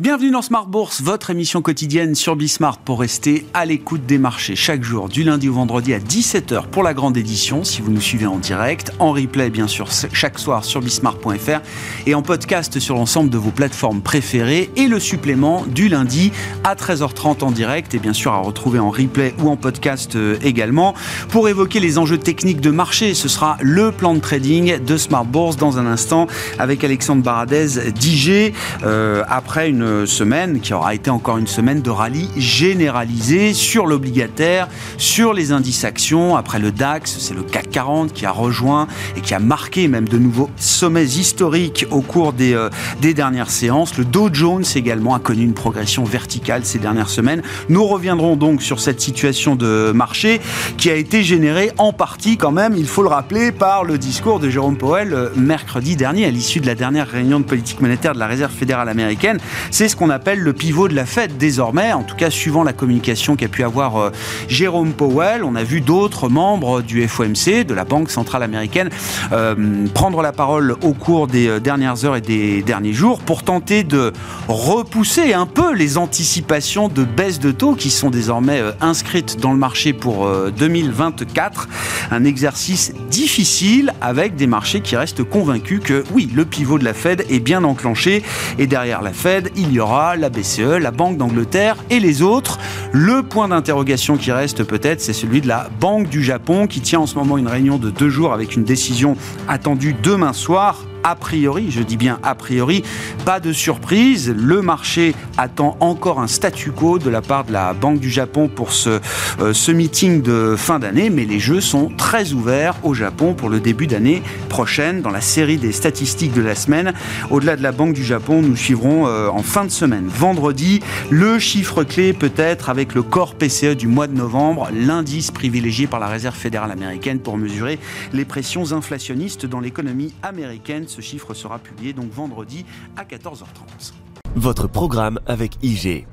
Bienvenue 0.00 0.30
dans 0.30 0.42
Smart 0.42 0.68
Bourse, 0.68 1.02
votre 1.02 1.30
émission 1.30 1.60
quotidienne 1.60 2.14
sur 2.14 2.36
Bismart 2.36 2.78
pour 2.78 3.00
rester 3.00 3.44
à 3.52 3.64
l'écoute 3.64 4.06
des 4.06 4.18
marchés 4.18 4.54
chaque 4.54 4.84
jour, 4.84 5.08
du 5.08 5.24
lundi 5.24 5.48
au 5.48 5.54
vendredi 5.54 5.92
à 5.92 5.98
17h 5.98 6.68
pour 6.68 6.84
la 6.84 6.94
grande 6.94 7.16
édition, 7.16 7.64
si 7.64 7.82
vous 7.82 7.90
nous 7.90 8.00
suivez 8.00 8.26
en 8.26 8.38
direct, 8.38 8.92
en 9.00 9.10
replay 9.10 9.50
bien 9.50 9.66
sûr 9.66 9.88
chaque 10.12 10.38
soir 10.38 10.64
sur 10.64 10.82
bismart.fr 10.82 11.62
et 12.06 12.14
en 12.14 12.22
podcast 12.22 12.78
sur 12.78 12.94
l'ensemble 12.94 13.28
de 13.28 13.38
vos 13.38 13.50
plateformes 13.50 14.00
préférées 14.00 14.70
et 14.76 14.86
le 14.86 15.00
supplément 15.00 15.66
du 15.66 15.88
lundi 15.88 16.30
à 16.62 16.76
13h30 16.76 17.42
en 17.42 17.50
direct 17.50 17.92
et 17.92 17.98
bien 17.98 18.12
sûr 18.12 18.32
à 18.32 18.38
retrouver 18.38 18.78
en 18.78 18.90
replay 18.90 19.34
ou 19.40 19.48
en 19.48 19.56
podcast 19.56 20.14
euh, 20.14 20.38
également. 20.44 20.94
Pour 21.28 21.48
évoquer 21.48 21.80
les 21.80 21.98
enjeux 21.98 22.18
techniques 22.18 22.60
de 22.60 22.70
marché, 22.70 23.14
ce 23.14 23.26
sera 23.26 23.56
le 23.62 23.90
plan 23.90 24.14
de 24.14 24.20
trading 24.20 24.78
de 24.78 24.96
Smart 24.96 25.24
Bourse 25.24 25.56
dans 25.56 25.76
un 25.78 25.86
instant 25.86 26.28
avec 26.60 26.84
Alexandre 26.84 27.24
Baradez 27.24 27.90
d'IG 27.90 28.54
euh, 28.84 29.24
après 29.26 29.68
une 29.68 29.87
semaine 30.06 30.60
qui 30.60 30.74
aura 30.74 30.94
été 30.94 31.10
encore 31.10 31.38
une 31.38 31.46
semaine 31.46 31.82
de 31.82 31.90
rallye 31.90 32.28
généralisé 32.36 33.54
sur 33.54 33.86
l'obligataire, 33.86 34.68
sur 34.96 35.32
les 35.32 35.52
indices 35.52 35.84
actions. 35.84 36.36
Après 36.36 36.58
le 36.58 36.72
DAX, 36.72 37.16
c'est 37.18 37.34
le 37.34 37.42
CAC 37.42 37.70
40 37.70 38.12
qui 38.12 38.26
a 38.26 38.30
rejoint 38.30 38.86
et 39.16 39.20
qui 39.20 39.34
a 39.34 39.38
marqué 39.38 39.88
même 39.88 40.08
de 40.08 40.18
nouveaux 40.18 40.50
sommets 40.56 41.04
historiques 41.04 41.86
au 41.90 42.00
cours 42.00 42.32
des, 42.32 42.54
euh, 42.54 42.70
des 43.00 43.14
dernières 43.14 43.50
séances. 43.50 43.96
Le 43.96 44.04
Dow 44.04 44.30
Jones 44.32 44.64
également 44.74 45.14
a 45.14 45.18
connu 45.18 45.42
une 45.42 45.54
progression 45.54 46.04
verticale 46.04 46.64
ces 46.64 46.78
dernières 46.78 47.10
semaines. 47.10 47.42
Nous 47.68 47.84
reviendrons 47.84 48.36
donc 48.36 48.62
sur 48.62 48.80
cette 48.80 49.00
situation 49.00 49.56
de 49.56 49.92
marché 49.94 50.40
qui 50.76 50.90
a 50.90 50.94
été 50.94 51.22
générée 51.22 51.72
en 51.78 51.92
partie 51.92 52.36
quand 52.36 52.52
même, 52.52 52.74
il 52.76 52.86
faut 52.86 53.02
le 53.02 53.08
rappeler, 53.08 53.52
par 53.52 53.84
le 53.84 53.98
discours 53.98 54.40
de 54.40 54.48
Jérôme 54.48 54.76
Powell 54.76 55.12
euh, 55.12 55.28
mercredi 55.36 55.96
dernier 55.96 56.26
à 56.26 56.30
l'issue 56.30 56.60
de 56.60 56.66
la 56.66 56.74
dernière 56.74 57.08
réunion 57.08 57.40
de 57.40 57.44
politique 57.44 57.80
monétaire 57.80 58.14
de 58.14 58.18
la 58.18 58.26
Réserve 58.26 58.52
fédérale 58.52 58.88
américaine. 58.88 59.38
C'est 59.78 59.86
ce 59.86 59.94
qu'on 59.94 60.10
appelle 60.10 60.40
le 60.40 60.52
pivot 60.52 60.88
de 60.88 60.96
la 60.96 61.06
Fed 61.06 61.36
désormais, 61.36 61.92
en 61.92 62.02
tout 62.02 62.16
cas 62.16 62.30
suivant 62.30 62.64
la 62.64 62.72
communication 62.72 63.36
qu'a 63.36 63.46
pu 63.46 63.62
avoir 63.62 63.96
euh, 63.96 64.10
Jérôme 64.48 64.92
Powell. 64.92 65.44
On 65.44 65.54
a 65.54 65.62
vu 65.62 65.80
d'autres 65.80 66.28
membres 66.28 66.82
du 66.82 67.06
FOMC, 67.06 67.64
de 67.64 67.74
la 67.74 67.84
Banque 67.84 68.10
centrale 68.10 68.42
américaine, 68.42 68.90
euh, 69.30 69.86
prendre 69.94 70.20
la 70.20 70.32
parole 70.32 70.74
au 70.82 70.94
cours 70.94 71.28
des 71.28 71.46
euh, 71.46 71.60
dernières 71.60 72.04
heures 72.04 72.16
et 72.16 72.20
des 72.20 72.60
derniers 72.62 72.92
jours 72.92 73.20
pour 73.20 73.44
tenter 73.44 73.84
de 73.84 74.12
repousser 74.48 75.32
un 75.32 75.46
peu 75.46 75.72
les 75.72 75.96
anticipations 75.96 76.88
de 76.88 77.04
baisse 77.04 77.38
de 77.38 77.52
taux 77.52 77.76
qui 77.76 77.90
sont 77.90 78.10
désormais 78.10 78.60
inscrites 78.80 79.38
dans 79.38 79.52
le 79.52 79.58
marché 79.58 79.92
pour 79.92 80.28
2024. 80.58 81.68
Un 82.10 82.24
exercice 82.24 82.94
difficile 83.10 83.94
avec 84.00 84.34
des 84.34 84.48
marchés 84.48 84.80
qui 84.80 84.96
restent 84.96 85.22
convaincus 85.22 85.80
que 85.84 86.02
oui, 86.12 86.28
le 86.34 86.44
pivot 86.44 86.80
de 86.80 86.84
la 86.84 86.94
Fed 86.94 87.24
est 87.30 87.38
bien 87.38 87.62
enclenché 87.62 88.24
et 88.58 88.66
derrière 88.66 89.02
la 89.02 89.12
Fed, 89.12 89.52
il 89.54 89.67
il 89.68 89.74
y 89.74 89.80
aura 89.80 90.16
la 90.16 90.30
BCE, 90.30 90.78
la 90.80 90.90
Banque 90.90 91.18
d'Angleterre 91.18 91.76
et 91.90 92.00
les 92.00 92.22
autres. 92.22 92.58
Le 92.92 93.22
point 93.22 93.48
d'interrogation 93.48 94.16
qui 94.16 94.32
reste 94.32 94.64
peut-être, 94.64 95.00
c'est 95.00 95.12
celui 95.12 95.40
de 95.40 95.48
la 95.48 95.68
Banque 95.80 96.08
du 96.08 96.24
Japon 96.24 96.66
qui 96.66 96.80
tient 96.80 97.00
en 97.00 97.06
ce 97.06 97.16
moment 97.16 97.38
une 97.38 97.48
réunion 97.48 97.76
de 97.76 97.90
deux 97.90 98.08
jours 98.08 98.32
avec 98.32 98.56
une 98.56 98.64
décision 98.64 99.16
attendue 99.46 99.94
demain 100.02 100.32
soir 100.32 100.87
a 101.08 101.14
priori, 101.14 101.70
je 101.70 101.82
dis 101.82 101.96
bien 101.96 102.18
a 102.22 102.34
priori, 102.34 102.82
pas 103.24 103.40
de 103.40 103.50
surprise. 103.50 104.30
Le 104.36 104.60
marché 104.60 105.14
attend 105.38 105.78
encore 105.80 106.20
un 106.20 106.26
statu 106.26 106.70
quo 106.70 106.98
de 106.98 107.08
la 107.08 107.22
part 107.22 107.44
de 107.44 107.52
la 107.52 107.72
Banque 107.72 107.98
du 107.98 108.10
Japon 108.10 108.48
pour 108.54 108.72
ce, 108.72 109.00
euh, 109.40 109.54
ce 109.54 109.72
meeting 109.72 110.20
de 110.20 110.54
fin 110.54 110.78
d'année, 110.78 111.08
mais 111.08 111.24
les 111.24 111.38
jeux 111.40 111.62
sont 111.62 111.90
très 111.96 112.34
ouverts 112.34 112.74
au 112.82 112.92
Japon 112.92 113.32
pour 113.32 113.48
le 113.48 113.58
début 113.58 113.86
d'année 113.86 114.22
prochaine. 114.50 115.00
Dans 115.00 115.08
la 115.08 115.22
série 115.22 115.56
des 115.56 115.72
statistiques 115.72 116.34
de 116.34 116.42
la 116.42 116.54
semaine, 116.54 116.92
au-delà 117.30 117.56
de 117.56 117.62
la 117.62 117.72
Banque 117.72 117.94
du 117.94 118.04
Japon, 118.04 118.42
nous 118.42 118.56
suivrons 118.56 119.06
euh, 119.06 119.28
en 119.28 119.42
fin 119.42 119.64
de 119.64 119.70
semaine, 119.70 120.08
vendredi, 120.08 120.80
le 121.08 121.38
chiffre 121.38 121.84
clé 121.84 122.12
peut-être 122.12 122.68
avec 122.68 122.94
le 122.94 123.02
corps 123.02 123.34
PCE 123.34 123.76
du 123.76 123.86
mois 123.86 124.08
de 124.08 124.14
novembre, 124.14 124.68
l'indice 124.74 125.30
privilégié 125.30 125.86
par 125.86 126.00
la 126.00 126.08
Réserve 126.08 126.36
fédérale 126.36 126.70
américaine 126.70 127.18
pour 127.18 127.38
mesurer 127.38 127.78
les 128.12 128.26
pressions 128.26 128.72
inflationnistes 128.72 129.46
dans 129.46 129.60
l'économie 129.60 130.12
américaine. 130.22 130.84
Ce 130.98 131.02
chiffre 131.02 131.32
sera 131.32 131.60
publié 131.60 131.92
donc 131.92 132.10
vendredi 132.10 132.66
à 132.96 133.04
14h30. 133.04 133.92
Votre 134.34 134.66
programme 134.66 135.20
avec 135.26 135.56
IG. 135.62 136.08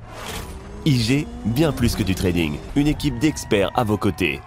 IG, 0.84 1.26
bien 1.44 1.72
plus 1.72 1.96
que 1.96 2.04
du 2.04 2.14
trading. 2.14 2.56
Une 2.76 2.86
équipe 2.86 3.18
d'experts 3.18 3.72
à 3.74 3.82
vos 3.82 3.98
côtés. 3.98 4.40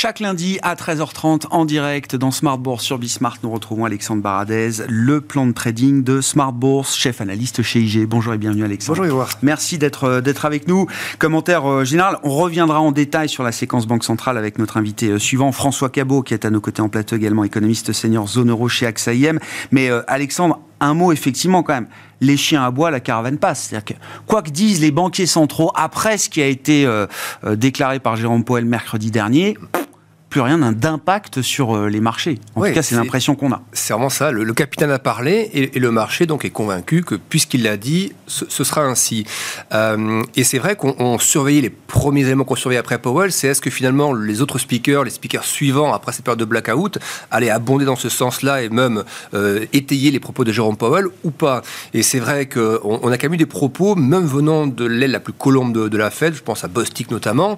Chaque 0.00 0.20
lundi 0.20 0.60
à 0.62 0.76
13h30 0.76 1.46
en 1.50 1.64
direct 1.64 2.14
dans 2.14 2.30
Smart 2.30 2.56
Bourse 2.56 2.84
sur 2.84 2.98
Bismart, 2.98 3.38
nous 3.42 3.50
retrouvons 3.50 3.84
Alexandre 3.84 4.22
Baradez, 4.22 4.84
le 4.88 5.20
plan 5.20 5.44
de 5.44 5.50
trading 5.50 6.04
de 6.04 6.20
Smart 6.20 6.52
Bourse, 6.52 6.94
chef 6.94 7.20
analyste 7.20 7.64
chez 7.64 7.80
IG. 7.80 8.06
Bonjour 8.06 8.32
et 8.32 8.38
bienvenue 8.38 8.62
Alexandre. 8.62 9.00
Bonjour 9.00 9.24
Yves. 9.24 9.34
Merci 9.42 9.76
d'être 9.76 10.04
euh, 10.04 10.20
d'être 10.20 10.44
avec 10.44 10.68
nous. 10.68 10.86
Commentaire 11.18 11.68
euh, 11.68 11.84
général, 11.84 12.16
on 12.22 12.30
reviendra 12.30 12.80
en 12.80 12.92
détail 12.92 13.28
sur 13.28 13.42
la 13.42 13.50
séquence 13.50 13.88
Banque 13.88 14.04
Centrale 14.04 14.38
avec 14.38 14.60
notre 14.60 14.76
invité 14.76 15.08
euh, 15.08 15.18
suivant, 15.18 15.50
François 15.50 15.90
Cabot, 15.90 16.22
qui 16.22 16.32
est 16.32 16.44
à 16.44 16.50
nos 16.50 16.60
côtés 16.60 16.80
en 16.80 16.88
plateau 16.88 17.16
également, 17.16 17.42
économiste 17.42 17.92
senior 17.92 18.28
zone 18.28 18.50
euro 18.50 18.68
chez 18.68 18.86
AXA 18.86 19.14
IM. 19.14 19.40
Mais 19.72 19.90
Alexandre, 20.06 20.60
un 20.80 20.94
mot 20.94 21.12
effectivement 21.12 21.62
quand 21.62 21.74
même. 21.74 21.88
Les 22.20 22.36
chiens 22.36 22.64
à 22.64 22.70
bois, 22.70 22.90
la 22.90 23.00
caravane 23.00 23.38
passe. 23.38 23.68
C'est-à-dire 23.68 23.96
que, 23.96 24.00
quoi 24.26 24.42
que 24.42 24.50
disent 24.50 24.80
les 24.80 24.90
banquiers 24.90 25.26
centraux 25.26 25.70
après 25.74 26.18
ce 26.18 26.28
qui 26.28 26.42
a 26.42 26.46
été 26.46 26.88
déclaré 27.44 28.00
par 28.00 28.16
Jérôme 28.16 28.44
Powell 28.44 28.64
mercredi 28.64 29.10
dernier, 29.10 29.56
plus 30.28 30.40
rien 30.40 30.58
d'impact 30.72 31.42
sur 31.42 31.74
euh, 31.74 31.88
les 31.88 32.00
marchés. 32.00 32.38
En 32.54 32.64
tout 32.64 32.72
cas, 32.72 32.82
c'est 32.82 32.96
l'impression 32.96 33.34
qu'on 33.34 33.52
a. 33.52 33.62
C'est 33.72 33.92
vraiment 33.92 34.10
ça. 34.10 34.30
Le, 34.30 34.52
capitaine 34.52 34.90
a 34.90 34.98
parlé 34.98 35.50
et, 35.54 35.78
le 35.78 35.90
marché 35.90 36.26
donc 36.26 36.44
est 36.44 36.50
convaincu 36.50 37.02
que 37.02 37.14
puisqu'il 37.14 37.62
l'a 37.62 37.76
dit, 37.76 38.12
ce, 38.26 38.64
sera 38.64 38.82
ainsi. 38.82 39.24
Euh, 39.72 40.22
et 40.36 40.44
c'est 40.44 40.58
vrai 40.58 40.76
qu'on 40.76 41.18
surveillait 41.18 41.60
les 41.60 41.70
premiers 41.70 42.22
éléments 42.22 42.44
qu'on 42.44 42.56
surveillait 42.56 42.80
après 42.80 42.98
Powell, 42.98 43.32
c'est 43.32 43.48
est-ce 43.48 43.60
que 43.60 43.70
finalement 43.70 44.12
les 44.12 44.42
autres 44.42 44.58
speakers, 44.58 45.04
les 45.04 45.10
speakers 45.10 45.44
suivants 45.44 45.94
après 45.94 46.12
cette 46.12 46.24
période 46.24 46.40
de 46.40 46.44
blackout, 46.44 46.98
allaient 47.30 47.50
abonder 47.50 47.84
dans 47.84 47.96
ce 47.96 48.08
sens-là 48.08 48.62
et 48.62 48.68
même 48.68 49.04
euh, 49.34 49.64
étayer 49.72 50.10
les 50.10 50.20
propos 50.20 50.44
de 50.44 50.52
Jérôme 50.52 50.76
Powell 50.76 51.06
ou 51.24 51.30
pas? 51.30 51.62
Et 51.94 52.02
c'est 52.02 52.20
vrai 52.20 52.46
qu'on 52.46 53.00
on 53.02 53.10
a 53.10 53.16
quand 53.16 53.26
même 53.26 53.34
eu 53.34 53.38
des 53.38 53.46
propos, 53.46 53.94
même 53.94 54.26
venant 54.26 54.66
de 54.66 54.84
l'aile 54.84 55.12
la 55.12 55.20
plus 55.20 55.32
colombe 55.32 55.88
de, 55.88 55.98
la 55.98 56.10
Fed, 56.10 56.34
je 56.34 56.42
pense 56.42 56.64
à 56.64 56.68
Bostic 56.68 57.10
notamment, 57.10 57.56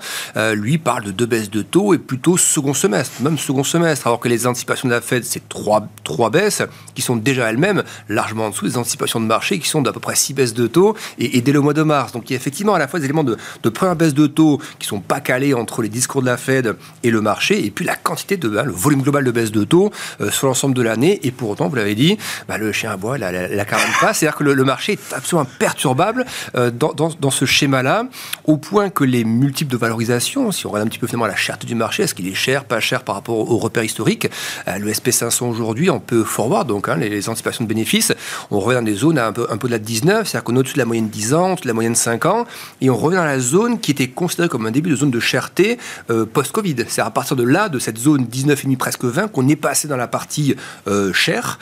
lui 0.54 0.78
parle 0.78 1.04
de 1.04 1.10
deux 1.10 1.26
baisses 1.26 1.50
de 1.50 1.62
taux 1.62 1.94
et 1.94 1.98
plutôt 1.98 2.36
second 2.60 2.74
semestre, 2.74 3.22
même 3.22 3.38
second 3.38 3.64
semestre, 3.64 4.06
alors 4.06 4.20
que 4.20 4.28
les 4.28 4.46
anticipations 4.46 4.86
de 4.86 4.92
la 4.92 5.00
Fed, 5.00 5.24
c'est 5.24 5.48
trois, 5.48 5.88
trois 6.04 6.28
baisses 6.28 6.62
qui 6.94 7.00
sont 7.00 7.16
déjà 7.16 7.48
elles-mêmes 7.48 7.82
largement 8.10 8.46
en 8.46 8.50
dessous 8.50 8.66
des 8.66 8.76
anticipations 8.76 9.18
de 9.18 9.24
marché 9.24 9.58
qui 9.58 9.66
sont 9.66 9.80
d'à 9.80 9.92
peu 9.92 10.00
près 10.00 10.14
six 10.14 10.34
baisses 10.34 10.52
de 10.52 10.66
taux 10.66 10.94
et, 11.18 11.40
dès 11.40 11.52
le 11.52 11.60
mois 11.60 11.72
de 11.72 11.82
mars. 11.82 12.12
Donc 12.12 12.28
il 12.28 12.34
y 12.34 12.36
a 12.36 12.38
effectivement 12.38 12.74
à 12.74 12.78
la 12.78 12.86
fois 12.86 13.00
des 13.00 13.06
éléments 13.06 13.24
de, 13.24 13.38
de 13.62 13.68
première 13.70 13.96
baisse 13.96 14.12
de 14.12 14.26
taux 14.26 14.60
qui 14.78 14.86
sont 14.86 15.00
pas 15.00 15.20
calés 15.20 15.54
entre 15.54 15.80
les 15.80 15.88
discours 15.88 16.20
de 16.20 16.26
la 16.26 16.36
Fed 16.36 16.76
et 17.02 17.10
le 17.10 17.22
marché 17.22 17.64
et 17.64 17.70
puis 17.70 17.86
la 17.86 17.96
quantité 17.96 18.36
de 18.36 18.58
hein, 18.58 18.64
le 18.64 18.72
volume 18.72 19.00
global 19.00 19.24
de 19.24 19.30
baisse 19.30 19.52
de 19.52 19.64
taux 19.64 19.90
euh, 20.20 20.30
sur 20.30 20.46
l'ensemble 20.46 20.74
de 20.74 20.82
l'année 20.82 21.18
et 21.22 21.30
pour 21.30 21.48
autant, 21.48 21.68
vous 21.68 21.76
l'avez 21.76 21.94
dit, 21.94 22.18
bah, 22.46 22.58
le 22.58 22.72
chien 22.72 22.90
à 22.90 22.98
bois, 22.98 23.16
la, 23.16 23.32
la, 23.32 23.48
la 23.48 23.64
pas. 23.64 24.12
C'est-à-dire 24.12 24.36
que 24.36 24.44
le, 24.44 24.64
marché 24.64 24.92
est 24.92 25.12
absolument 25.14 25.48
perturbable 25.58 26.26
euh, 26.56 26.70
dans, 26.70 26.92
dans, 26.92 27.08
dans, 27.08 27.30
ce 27.30 27.46
schéma-là 27.46 28.04
au 28.44 28.58
point 28.58 28.90
que 28.90 29.04
les 29.04 29.24
multiples 29.24 29.72
de 29.72 29.78
valorisation, 29.78 30.52
si 30.52 30.66
on 30.66 30.70
regarde 30.70 30.88
un 30.88 30.90
petit 30.90 30.98
peu 30.98 31.06
finalement 31.06 31.26
la 31.26 31.36
charte 31.36 31.64
du 31.64 31.74
marché, 31.74 32.02
est-ce 32.02 32.14
qu'il 32.14 32.28
est 32.28 32.34
cher 32.34 32.49
pas 32.58 32.80
cher 32.80 33.02
par 33.02 33.14
rapport 33.14 33.50
aux 33.50 33.58
repères 33.58 33.84
historiques. 33.84 34.28
Euh, 34.68 34.78
le 34.78 34.90
SP500 34.92 35.44
aujourd'hui, 35.44 35.90
on 35.90 36.00
peut 36.00 36.24
forward, 36.24 36.68
donc 36.68 36.88
hein, 36.88 36.96
les, 36.96 37.28
anticipations 37.28 37.64
de 37.64 37.68
bénéfices, 37.68 38.12
on 38.50 38.60
revient 38.60 38.78
dans 38.78 38.84
des 38.84 38.94
zones 38.94 39.18
un 39.18 39.32
peu, 39.32 39.46
un 39.50 39.56
peu 39.56 39.68
de 39.68 39.72
la 39.72 39.78
19, 39.78 40.26
c'est-à-dire 40.26 40.44
qu'on 40.44 40.56
est 40.56 40.58
au-dessus 40.58 40.74
de 40.74 40.78
la 40.78 40.84
moyenne 40.84 41.08
10 41.08 41.34
ans, 41.34 41.52
au-dessus 41.52 41.62
de 41.62 41.68
la 41.68 41.74
moyenne 41.74 41.94
5 41.94 42.26
ans, 42.26 42.46
et 42.80 42.90
on 42.90 42.96
revient 42.96 43.16
dans 43.16 43.24
la 43.24 43.40
zone 43.40 43.80
qui 43.80 43.90
était 43.90 44.08
considérée 44.08 44.48
comme 44.48 44.66
un 44.66 44.70
début 44.70 44.90
de 44.90 44.96
zone 44.96 45.10
de 45.10 45.20
cherté 45.20 45.78
euh, 46.10 46.26
post-Covid. 46.26 46.76
C'est 46.88 47.02
à 47.02 47.10
partir 47.10 47.36
de 47.36 47.44
là, 47.44 47.68
de 47.68 47.78
cette 47.78 47.98
zone 47.98 48.24
19,5 48.24 48.76
presque 48.76 49.04
20, 49.04 49.28
qu'on 49.28 49.48
est 49.48 49.56
passé 49.56 49.88
dans 49.88 49.96
la 49.96 50.08
partie 50.08 50.56
euh, 50.88 51.12
chère. 51.12 51.58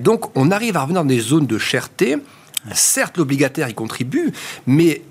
donc 0.00 0.36
on 0.36 0.50
arrive 0.50 0.76
à 0.76 0.82
revenir 0.82 1.02
dans 1.02 1.08
des 1.08 1.20
zones 1.20 1.46
de 1.46 1.58
cherté. 1.58 2.18
Certes, 2.72 3.18
l'obligataire 3.18 3.68
y 3.68 3.74
contribue, 3.74 4.32
mais 4.66 5.02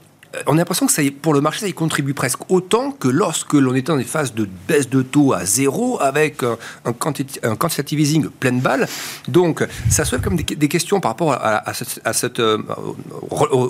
on 0.48 0.54
a 0.54 0.58
l'impression 0.58 0.88
que 0.88 0.92
ça, 0.92 1.02
pour 1.22 1.34
le 1.34 1.42
marché, 1.42 1.62
ça 1.62 1.68
y 1.68 1.74
contribue 1.74 2.14
presque 2.14 2.50
autant 2.50 2.92
que 2.92 3.08
lorsque 3.08 3.54
l'on 3.54 3.76
était 3.76 3.92
dans 3.92 3.98
des 3.98 4.04
phases 4.04 4.34
de 4.34 4.48
baisse 4.68 4.90
de 4.90 5.02
taux 5.02 5.34
à 5.34 5.46
zéro 5.46 6.00
avec 6.02 6.42
un, 6.44 6.58
un, 6.86 6.94
quantitative 6.94 8.00
easing 8.00 8.30
pleine 8.30 8.60
balle. 8.60 8.88
Donc, 9.28 9.66
ça 9.90 10.06
soulève 10.06 10.24
comme 10.24 10.36
des, 10.36 10.44
des, 10.44 10.68
questions 10.68 11.00
par 11.00 11.12
rapport 11.12 11.34
à, 11.34 11.74
cette, 11.74 12.02
à, 12.04 12.14
cette, 12.14 12.40
euh, 12.40 12.58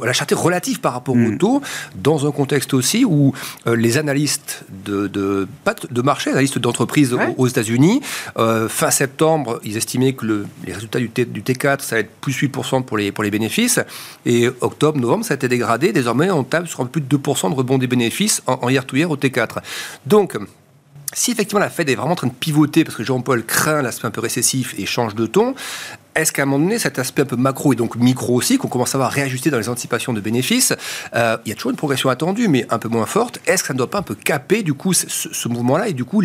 la 0.04 0.13
cherté 0.13 0.36
relative 0.36 0.80
par 0.80 0.94
rapport 0.94 1.15
au 1.15 1.18
mm. 1.18 1.38
taux, 1.38 1.62
dans 1.95 2.27
un 2.27 2.31
contexte 2.31 2.74
aussi 2.74 3.04
où 3.04 3.33
euh, 3.68 3.75
les 3.75 3.98
analystes 3.98 4.63
de, 4.86 5.07
de, 5.07 5.48
pas 5.63 5.75
de 5.89 6.01
marché, 6.01 6.30
les 6.30 6.36
analystes 6.36 6.60
d'entreprise 6.60 7.15
aux, 7.38 7.48
États-Unis, 7.48 8.01
fin 8.69 8.92
septembre, 8.92 9.60
ils 9.63 9.75
estimaient 9.75 10.13
que 10.13 10.25
le, 10.25 10.48
les 10.65 10.74
résultats 10.74 11.00
du, 11.00 11.10
T, 11.10 11.25
du 11.25 11.42
T4, 11.42 11.81
ça 11.81 11.95
va 11.95 12.00
être 12.00 12.12
plus 12.21 12.42
8% 12.42 12.83
pour 12.83 12.98
les, 12.98 13.12
pour 13.12 13.24
les 13.24 13.31
bénéfices. 13.31 13.80
Et 14.25 14.50
octobre, 14.62 14.98
novembre, 15.00 15.25
ça 15.25 15.33
a 15.33 15.36
été 15.36 15.48
dégradé. 15.48 15.92
Désormais, 15.92 16.31
on 16.31 16.44
sur 16.65 16.88
plus 16.88 17.01
de 17.01 17.17
2% 17.17 17.50
de 17.50 17.55
rebond 17.55 17.77
des 17.77 17.88
bénéfices 17.88 18.44
en, 18.47 18.69
hier-to-hier 18.69 19.09
au 19.09 19.17
T4. 19.17 19.57
Donc, 20.05 20.38
si 21.13 21.31
effectivement 21.31 21.59
la 21.59 21.69
Fed 21.69 21.89
est 21.89 21.95
vraiment 21.95 22.13
en 22.13 22.15
train 22.15 22.27
de 22.27 22.33
pivoter 22.33 22.83
parce 22.83 22.97
que 22.97 23.03
Jean-Paul 23.03 23.45
craint 23.45 23.81
l'aspect 23.81 24.07
un 24.07 24.11
peu 24.11 24.21
récessif 24.21 24.73
et 24.77 24.85
change 24.85 25.15
de 25.15 25.25
ton, 25.25 25.53
est-ce 26.15 26.31
qu'à 26.31 26.44
un 26.44 26.45
moment 26.45 26.63
donné, 26.63 26.79
cet 26.79 27.00
aspect 27.00 27.23
un 27.23 27.25
peu 27.25 27.35
macro 27.35 27.73
et 27.73 27.75
donc 27.75 27.95
micro 27.95 28.35
aussi, 28.35 28.57
qu'on 28.57 28.67
commence 28.67 28.94
à 28.95 28.97
voir 28.97 29.11
réajuster 29.11 29.50
dans 29.50 29.59
les 29.59 29.69
anticipations 29.69 30.13
de 30.13 30.21
bénéfices, 30.21 30.73
euh, 31.15 31.38
il 31.45 31.50
y 31.50 31.51
a 31.51 31.55
toujours 31.55 31.71
une 31.71 31.77
progression 31.77 32.09
attendue, 32.09 32.47
mais 32.47 32.65
un 32.69 32.79
peu 32.79 32.89
moins 32.89 33.05
forte. 33.05 33.39
Est-ce 33.45 33.63
que 33.63 33.67
ça 33.67 33.73
ne 33.73 33.77
doit 33.79 33.89
pas 33.89 34.00
un 34.00 34.03
peu 34.03 34.15
caper 34.15 34.63
du 34.63 34.73
coup 34.73 34.94
ce, 34.94 35.07
ce 35.07 35.47
mouvement-là 35.47 35.88
et 35.88 35.94
du 35.94 36.05
coup 36.05 36.21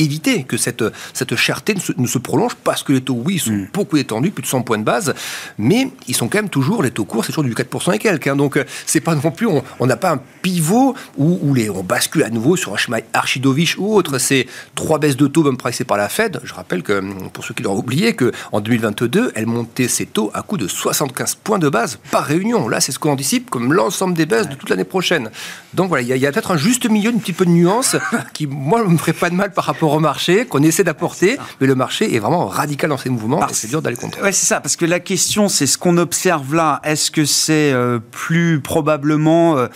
éviter 0.00 0.44
que 0.44 0.56
cette, 0.56 0.84
cette 1.12 1.36
cherté 1.36 1.74
ne 1.96 2.06
se, 2.06 2.18
prolonge 2.18 2.54
parce 2.56 2.82
que 2.82 2.92
les 2.92 3.00
taux, 3.00 3.20
oui, 3.24 3.38
sont 3.38 3.52
mm. 3.52 3.68
beaucoup 3.72 3.96
étendus, 3.96 4.30
plus 4.30 4.42
de 4.42 4.48
100 4.48 4.62
points 4.62 4.78
de 4.78 4.84
base, 4.84 5.14
mais 5.58 5.90
ils 6.08 6.14
sont 6.14 6.28
quand 6.28 6.38
même 6.38 6.48
toujours, 6.48 6.82
les 6.82 6.90
taux 6.90 7.04
courts, 7.04 7.24
c'est 7.24 7.32
toujours 7.32 7.44
du 7.44 7.54
4% 7.54 7.94
et 7.94 7.98
quelques. 7.98 8.26
Hein. 8.26 8.36
donc, 8.36 8.56
euh, 8.56 8.64
c'est 8.86 9.00
pas 9.00 9.14
non 9.14 9.30
plus, 9.30 9.46
on 9.46 9.86
n'a 9.86 9.96
pas 9.96 10.12
un 10.12 10.20
pivot 10.42 10.94
où, 11.16 11.54
les, 11.54 11.70
on 11.70 11.82
bascule 11.82 12.22
à 12.22 12.30
nouveau 12.30 12.56
sur 12.56 12.74
un 12.74 12.76
schéma 12.76 12.98
archidovich 13.12 13.76
ou 13.78 13.94
autre. 13.94 14.18
C'est 14.18 14.46
trois 14.74 14.98
baisses 14.98 15.16
de 15.16 15.26
taux 15.26 15.42
même 15.42 15.56
pricées 15.56 15.84
par 15.84 15.96
la 15.96 16.08
Fed. 16.08 16.40
Je 16.44 16.54
rappelle 16.54 16.82
que, 16.82 17.02
pour 17.32 17.44
ceux 17.44 17.54
qui 17.54 17.62
l'ont 17.62 17.76
oublié, 17.76 18.14
qu'en 18.14 18.60
2022, 18.60 19.32
elle 19.34 19.46
montait 19.46 19.88
ses 19.88 20.06
taux 20.06 20.30
à 20.34 20.42
coût 20.42 20.56
de 20.56 20.68
75 20.68 21.36
points 21.36 21.58
de 21.58 21.68
base 21.68 21.98
par 22.10 22.24
réunion. 22.24 22.68
Là, 22.68 22.80
c'est 22.80 22.92
ce 22.92 22.98
qu'on 22.98 23.10
anticipe 23.10 23.50
comme 23.50 23.72
l'ensemble 23.72 24.14
des 24.14 24.26
baisses 24.26 24.48
de 24.48 24.54
toute 24.54 24.70
l'année 24.70 24.84
prochaine. 24.84 25.30
Donc 25.74 25.88
voilà, 25.88 26.02
il 26.02 26.16
y 26.16 26.26
a, 26.26 26.32
peut-être 26.32 26.52
un 26.52 26.56
juste 26.56 26.88
milieu, 26.88 27.10
un 27.10 27.18
petit 27.18 27.32
peu 27.32 27.44
de 27.44 27.50
nuance 27.50 27.96
qui, 28.32 28.46
moi, 28.46 28.82
ne 28.82 28.90
me 28.90 28.98
ferait 28.98 29.12
pas 29.12 29.30
de 29.30 29.34
mal 29.34 29.52
par 29.52 29.64
rapport 29.64 29.89
au 29.94 30.00
marché, 30.00 30.46
qu'on 30.46 30.62
essaie 30.62 30.84
d'apporter, 30.84 31.38
mais 31.60 31.66
le 31.66 31.74
marché 31.74 32.14
est 32.14 32.18
vraiment 32.18 32.46
radical 32.46 32.90
dans 32.90 32.96
ses 32.96 33.10
mouvements 33.10 33.46
et 33.46 33.54
c'est 33.54 33.68
dur 33.68 33.82
d'aller 33.82 33.96
contre. 33.96 34.22
Ouais, 34.22 34.32
c'est 34.32 34.46
ça, 34.46 34.60
parce 34.60 34.76
que 34.76 34.84
la 34.84 35.00
question, 35.00 35.48
c'est 35.48 35.66
ce 35.66 35.78
qu'on 35.78 35.96
observe 35.98 36.54
là. 36.54 36.80
Est-ce 36.84 37.10
que 37.10 37.24
c'est 37.24 37.72
euh, 37.72 37.98
plus 38.10 38.60
probablement 38.60 39.56
euh, 39.56 39.68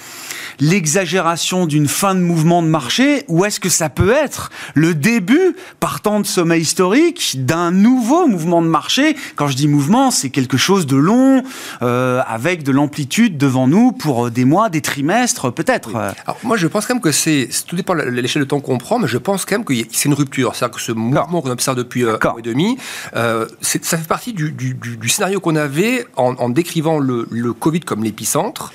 l'exagération 0.61 1.67
d'une 1.67 1.89
fin 1.89 2.15
de 2.15 2.21
mouvement 2.21 2.63
de 2.63 2.69
marché 2.69 3.25
ou 3.29 3.45
est-ce 3.45 3.61
que 3.61 3.69
ça 3.69 3.89
peut 3.89 4.13
être 4.13 4.51
le 4.75 4.95
début, 4.95 5.57
partant 5.81 6.21
de 6.21 6.27
sommet 6.27 6.61
historique, 6.61 7.45
d'un 7.45 7.71
nouveau 7.71 8.27
mouvement 8.27 8.63
de 8.63 8.69
marché? 8.69 9.17
Quand 9.37 9.49
je 9.49 9.57
dis 9.57 9.69
mouvement, 9.69 10.11
c'est 10.11 10.31
quelque 10.31 10.57
chose 10.57 10.87
de 10.87 10.97
long, 10.97 11.43
euh, 11.83 12.23
avec 12.27 12.63
de 12.63 12.73
l'amplitude 12.73 13.37
devant 13.37 13.67
nous 13.67 13.93
pour 13.93 14.31
des 14.31 14.45
mois, 14.45 14.69
des 14.69 14.81
trimestres, 14.81 15.53
peut-être. 15.53 15.95
Alors 15.95 16.39
moi, 16.43 16.57
je 16.57 16.67
pense 16.67 16.87
quand 16.87 16.95
même 16.95 17.03
que 17.03 17.13
c'est, 17.13 17.49
tout 17.67 17.77
dépend 17.77 17.95
de 17.95 18.03
l'échelle 18.03 18.43
de 18.43 18.49
temps 18.49 18.61
qu'on 18.61 18.79
prend, 18.79 18.99
mais 18.99 19.09
je 19.09 19.19
pense 19.19 19.45
quand 19.45 19.57
même 19.57 19.65
que 19.65 19.75
c'est 20.05 20.09
une 20.11 20.15
rupture. 20.15 20.55
C'est-à-dire 20.55 20.77
que 20.77 20.83
ce 20.83 20.93
mouvement 20.93 21.41
qu'on 21.41 21.51
observe 21.51 21.77
depuis 21.77 22.05
euh, 22.05 22.17
un 22.21 22.29
mois 22.31 22.39
et 22.39 22.43
demi, 22.43 22.77
euh, 23.17 23.47
ça 23.63 23.97
fait 23.97 24.07
partie 24.07 24.35
du, 24.35 24.55
scénario 25.09 25.41
qu'on 25.41 25.57
avait 25.57 26.07
en, 26.17 26.49
décrivant 26.51 26.99
le, 26.99 27.27
le 27.31 27.53
Covid 27.53 27.81
comme 27.81 28.05
l'épicentre 28.05 28.73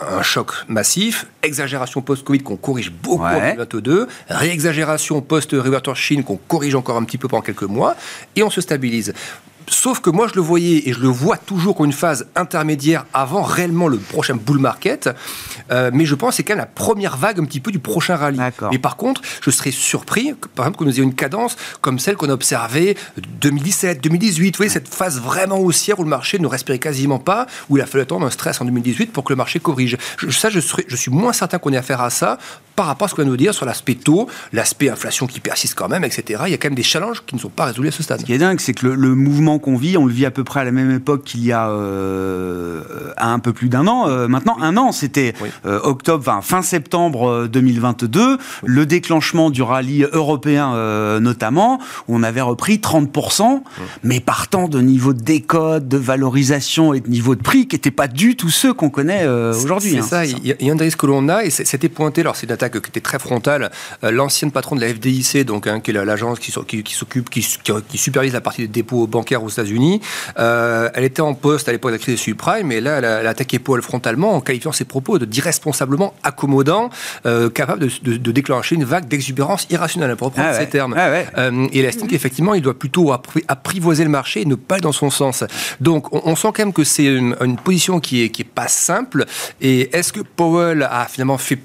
un 0.00 0.22
choc 0.22 0.50
massif, 0.66 1.26
exagération 1.44 2.02
post-Covid 2.02 2.40
qu'on 2.40 2.56
corrige 2.56 2.90
beaucoup 2.90 3.22
en 3.22 3.38
2022, 3.38 4.08
réexagération 4.28 5.20
post-réouverture 5.20 5.94
Chine 5.94 6.24
qu'on 6.24 6.38
corrige 6.48 6.74
encore 6.74 6.96
un 6.96 7.04
petit 7.04 7.18
peu 7.18 7.28
pendant 7.28 7.42
quelques 7.42 7.62
mois, 7.62 7.94
et 8.34 8.42
on 8.42 8.50
se 8.50 8.60
stabilise. 8.60 9.12
Sauf 9.68 10.00
que 10.00 10.10
moi, 10.10 10.28
je 10.28 10.34
le 10.34 10.40
voyais 10.40 10.88
et 10.88 10.92
je 10.92 11.00
le 11.00 11.08
vois 11.08 11.36
toujours 11.36 11.76
comme 11.76 11.86
une 11.86 11.92
phase 11.92 12.26
intermédiaire 12.34 13.06
avant 13.14 13.42
réellement 13.42 13.88
le 13.88 13.98
prochain 13.98 14.34
bull 14.34 14.58
market. 14.58 15.10
Euh, 15.70 15.90
mais 15.92 16.04
je 16.04 16.14
pense 16.14 16.30
que 16.30 16.36
c'est 16.36 16.42
quand 16.42 16.52
même 16.52 16.58
la 16.58 16.66
première 16.66 17.16
vague 17.16 17.40
un 17.40 17.44
petit 17.44 17.60
peu 17.60 17.70
du 17.70 17.78
prochain 17.78 18.16
rallye. 18.16 18.40
Mais 18.70 18.78
par 18.78 18.96
contre, 18.96 19.22
je 19.40 19.50
serais 19.50 19.70
surpris, 19.70 20.34
par 20.54 20.66
exemple, 20.66 20.78
que 20.78 20.84
nous 20.84 20.94
ayons 20.96 21.04
une 21.04 21.14
cadence 21.14 21.56
comme 21.80 21.98
celle 21.98 22.16
qu'on 22.16 22.28
a 22.28 22.32
observée 22.32 22.96
2017, 23.40 24.02
2018. 24.02 24.52
Vous 24.52 24.56
voyez, 24.56 24.70
cette 24.70 24.88
phase 24.88 25.20
vraiment 25.20 25.58
haussière 25.58 25.98
où 26.00 26.04
le 26.04 26.10
marché 26.10 26.38
ne 26.38 26.46
respirait 26.46 26.78
quasiment 26.78 27.18
pas, 27.18 27.46
où 27.68 27.76
il 27.76 27.82
a 27.82 27.86
fallu 27.86 28.02
attendre 28.02 28.26
un 28.26 28.30
stress 28.30 28.60
en 28.60 28.64
2018 28.64 29.12
pour 29.12 29.24
que 29.24 29.32
le 29.32 29.36
marché 29.36 29.60
corrige. 29.60 29.96
Je, 30.18 30.30
ça, 30.30 30.50
je, 30.50 30.60
je 30.60 30.96
suis 30.96 31.10
moins 31.10 31.32
certain 31.32 31.58
qu'on 31.58 31.72
ait 31.72 31.76
affaire 31.76 32.00
à 32.00 32.10
ça 32.10 32.38
par 32.74 32.86
rapport 32.86 33.06
à 33.06 33.08
ce 33.08 33.14
qu'on 33.14 33.22
va 33.22 33.28
nous 33.28 33.36
dire 33.36 33.54
sur 33.54 33.66
l'aspect 33.66 33.94
taux, 33.94 34.28
l'aspect 34.52 34.88
inflation 34.88 35.26
qui 35.26 35.40
persiste 35.40 35.74
quand 35.74 35.88
même, 35.88 36.04
etc. 36.04 36.42
Il 36.46 36.50
y 36.50 36.54
a 36.54 36.56
quand 36.56 36.68
même 36.68 36.74
des 36.74 36.82
challenges 36.82 37.22
qui 37.26 37.34
ne 37.34 37.40
sont 37.40 37.48
pas 37.48 37.66
résolus 37.66 37.88
à 37.88 37.92
ce 37.92 38.02
stade. 38.02 38.20
Ce 38.20 38.24
qui 38.24 38.32
est 38.32 38.38
dingue, 38.38 38.60
c'est 38.60 38.74
que 38.74 38.86
le, 38.86 39.14
mouvement 39.14 39.58
qu'on 39.58 39.76
vit, 39.76 39.96
on 39.96 40.06
le 40.06 40.12
vit 40.12 40.26
à 40.26 40.30
peu 40.30 40.44
près 40.44 40.60
à 40.60 40.64
la 40.64 40.72
même 40.72 40.90
époque 40.90 41.24
qu'il 41.24 41.44
y 41.44 41.52
a 41.52 41.68
euh, 41.68 42.82
un 43.18 43.38
peu 43.38 43.52
plus 43.52 43.68
d'un 43.68 43.86
an. 43.86 44.08
Euh, 44.08 44.28
maintenant, 44.28 44.56
un 44.60 44.76
an, 44.76 44.92
c'était 44.92 45.34
euh, 45.66 45.80
octobre, 45.82 46.40
fin 46.42 46.62
septembre 46.62 47.46
2022, 47.46 48.38
le 48.64 48.86
déclenchement 48.86 49.50
du 49.50 49.62
rallye 49.62 50.06
européen 50.12 50.72
notamment, 51.20 51.78
où 52.08 52.16
on 52.16 52.22
avait 52.22 52.40
repris 52.40 52.76
30%, 52.76 53.62
mais 54.02 54.20
partant 54.20 54.68
de 54.68 54.80
niveaux 54.80 55.12
de 55.12 55.22
décode, 55.22 55.88
de 55.88 55.96
valorisation 55.96 56.94
et 56.94 57.00
de 57.00 57.08
niveau 57.08 57.34
de 57.34 57.42
prix 57.42 57.66
qui 57.66 57.76
n'étaient 57.76 57.90
pas 57.90 58.08
du 58.08 58.36
tout 58.36 58.50
ceux 58.50 58.72
qu'on 58.72 58.90
connaît 58.90 59.26
aujourd'hui. 59.26 59.92
C'est 59.92 59.98
hein, 59.98 60.02
ça, 60.02 60.24
il 60.24 60.46
y, 60.46 60.70
a 60.70 60.72
un 60.72 60.76
des 60.76 60.84
risques 60.84 61.00
que 61.00 61.06
l'on 61.06 61.28
a, 61.28 61.44
et 61.44 61.50
c'était 61.50 61.88
pointé, 61.88 62.22
alors 62.22 62.36
c'est 62.36 62.46
qui 62.68 62.78
était 62.78 63.00
très 63.00 63.18
frontale. 63.18 63.70
Euh, 64.04 64.10
l'ancienne 64.10 64.50
patronne 64.50 64.78
de 64.78 64.84
la 64.84 64.92
FDIC, 64.92 65.44
donc, 65.44 65.66
hein, 65.66 65.80
qui 65.80 65.90
est 65.90 66.04
l'agence 66.04 66.38
qui, 66.38 66.52
qui, 66.82 66.94
s'occupe, 66.94 67.30
qui, 67.30 67.46
qui, 67.88 67.98
supervise 67.98 68.32
la 68.32 68.40
partie 68.40 68.62
des 68.62 68.68
dépôts 68.68 69.06
bancaires 69.06 69.42
aux 69.42 69.48
États-Unis, 69.48 70.00
euh, 70.38 70.88
elle 70.94 71.04
était 71.04 71.22
en 71.22 71.34
poste 71.34 71.68
à 71.68 71.72
l'époque 71.72 71.90
de 71.90 71.96
la 71.96 71.98
crise 71.98 72.14
des 72.14 72.20
subprimes, 72.20 72.68
mais 72.68 72.80
là, 72.80 72.98
elle 72.98 73.26
a, 73.26 73.30
attaqué 73.30 73.58
Paul 73.58 73.82
frontalement 73.82 74.34
en 74.34 74.40
qualifiant 74.40 74.72
ses 74.72 74.84
propos 74.84 75.18
d'irresponsablement 75.18 76.14
accommodants, 76.22 76.90
euh, 77.26 77.50
capable 77.50 77.86
de, 77.86 78.32
déclencher 78.32 78.74
une 78.74 78.84
vague 78.84 79.08
d'exubérance 79.08 79.66
irrationnelle, 79.70 80.16
pour 80.16 80.28
reprendre 80.28 80.48
ah 80.52 80.58
ces 80.58 80.68
termes. 80.68 80.94
Ah 80.96 81.20
et 81.72 81.78
elle 81.78 81.84
estime 81.84 82.08
qu'effectivement, 82.08 82.54
il 82.54 82.62
doit 82.62 82.78
plutôt 82.78 83.12
apprivoiser 83.12 84.04
le 84.04 84.10
marché 84.10 84.42
et 84.42 84.44
ne 84.44 84.54
pas 84.54 84.76
aller 84.76 84.82
dans 84.82 84.92
son 84.92 85.10
sens. 85.10 85.44
Donc, 85.80 86.12
on, 86.12 86.34
sent 86.36 86.48
quand 86.54 86.60
même 86.60 86.72
que 86.72 86.84
c'est 86.84 87.04
une, 87.04 87.36
une, 87.40 87.56
position 87.56 88.00
qui 88.00 88.22
est, 88.22 88.30
qui 88.30 88.42
est 88.42 88.46
pas 88.46 88.68
simple. 88.68 89.26
Et 89.60 89.94
est-ce 89.96 90.12
que 90.12 90.20
Powell 90.20 90.82
a 90.82 91.06
finalement 91.06 91.38
fait 91.38 91.58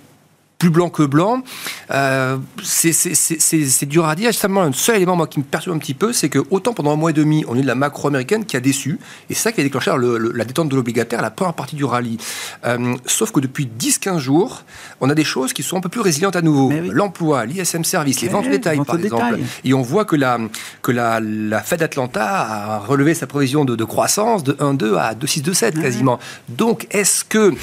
plus 0.57 0.69
blanc 0.69 0.89
que 0.89 1.03
blanc. 1.03 1.43
Euh, 1.91 2.37
c'est 2.63 3.85
dur 3.85 4.05
à 4.07 4.15
dire. 4.15 4.31
Justement, 4.31 4.61
un 4.61 4.73
seul 4.73 4.97
élément 4.97 5.15
moi, 5.15 5.27
qui 5.27 5.39
me 5.39 5.43
perturbe 5.43 5.75
un 5.75 5.79
petit 5.79 5.93
peu, 5.93 6.13
c'est 6.13 6.29
que 6.29 6.39
autant 6.49 6.73
pendant 6.73 6.91
un 6.91 6.95
mois 6.95 7.11
et 7.11 7.13
demi, 7.13 7.45
on 7.47 7.55
a 7.55 7.59
eu 7.59 7.61
de 7.61 7.67
la 7.67 7.75
macro 7.75 8.07
américaine 8.07 8.45
qui 8.45 8.57
a 8.57 8.59
déçu, 8.59 8.99
et 9.29 9.33
c'est 9.33 9.41
ça 9.41 9.51
qui 9.51 9.61
a 9.61 9.63
déclenché 9.63 9.91
la 9.91 10.45
détente 10.45 10.69
de 10.69 10.75
l'obligataire 10.75 11.21
la 11.21 11.31
première 11.31 11.53
partie 11.53 11.75
du 11.75 11.85
rallye. 11.85 12.17
Euh, 12.65 12.95
sauf 13.05 13.31
que 13.31 13.39
depuis 13.39 13.67
10-15 13.79 14.19
jours, 14.19 14.63
on 15.01 15.09
a 15.09 15.15
des 15.15 15.23
choses 15.23 15.53
qui 15.53 15.63
sont 15.63 15.77
un 15.77 15.81
peu 15.81 15.89
plus 15.89 16.01
résilientes 16.01 16.35
à 16.35 16.41
nouveau. 16.41 16.71
L'emploi, 16.91 17.45
l'ISM 17.45 17.83
service, 17.83 18.21
les 18.21 18.29
ventes 18.29 18.49
détail, 18.49 18.79
par 18.85 18.97
exemple. 18.97 19.39
Et 19.63 19.73
on 19.73 19.81
voit 19.81 20.05
que 20.05 20.15
la, 20.15 20.39
que 20.81 20.91
la, 20.91 21.19
la 21.19 21.61
Fed 21.61 21.81
Atlanta 21.81 22.25
a 22.25 22.79
relevé 22.79 23.13
sa 23.13 23.27
prévision 23.27 23.65
de, 23.65 23.83
croissance 23.83 24.43
de 24.43 24.53
1,2 24.53 24.95
à 24.95 25.13
2,6, 25.13 25.43
2,7 25.43 25.81
quasiment. 25.81 26.19
Donc, 26.49 26.87
est-ce 26.91 27.23
qu'il 27.23 27.57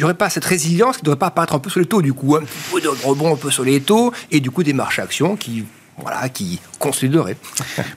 n'y 0.00 0.04
aurait 0.04 0.14
pas 0.14 0.30
cette 0.30 0.44
résilience 0.44 0.96
qui 0.96 1.02
ne 1.02 1.06
devrait 1.06 1.18
pas 1.18 1.26
apparaître 1.26 1.54
un 1.54 1.58
peu 1.58 1.70
sur 1.70 1.80
le 1.80 1.86
taux 1.86 2.02
du 2.02 2.12
coup 2.12 2.36
un 2.36 2.40
petit 2.40 2.58
peu 2.72 2.80
de 2.80 2.88
rebond 2.88 3.34
un 3.34 3.36
peu 3.36 3.50
sur 3.50 3.64
les 3.64 3.80
taux, 3.80 4.12
et 4.30 4.40
du 4.40 4.50
coup 4.50 4.62
des 4.62 4.72
marches 4.72 4.98
actions 4.98 5.36
qui 5.36 5.64
voilà, 5.98 6.28
qui 6.28 6.60
consoliderait. 6.80 7.36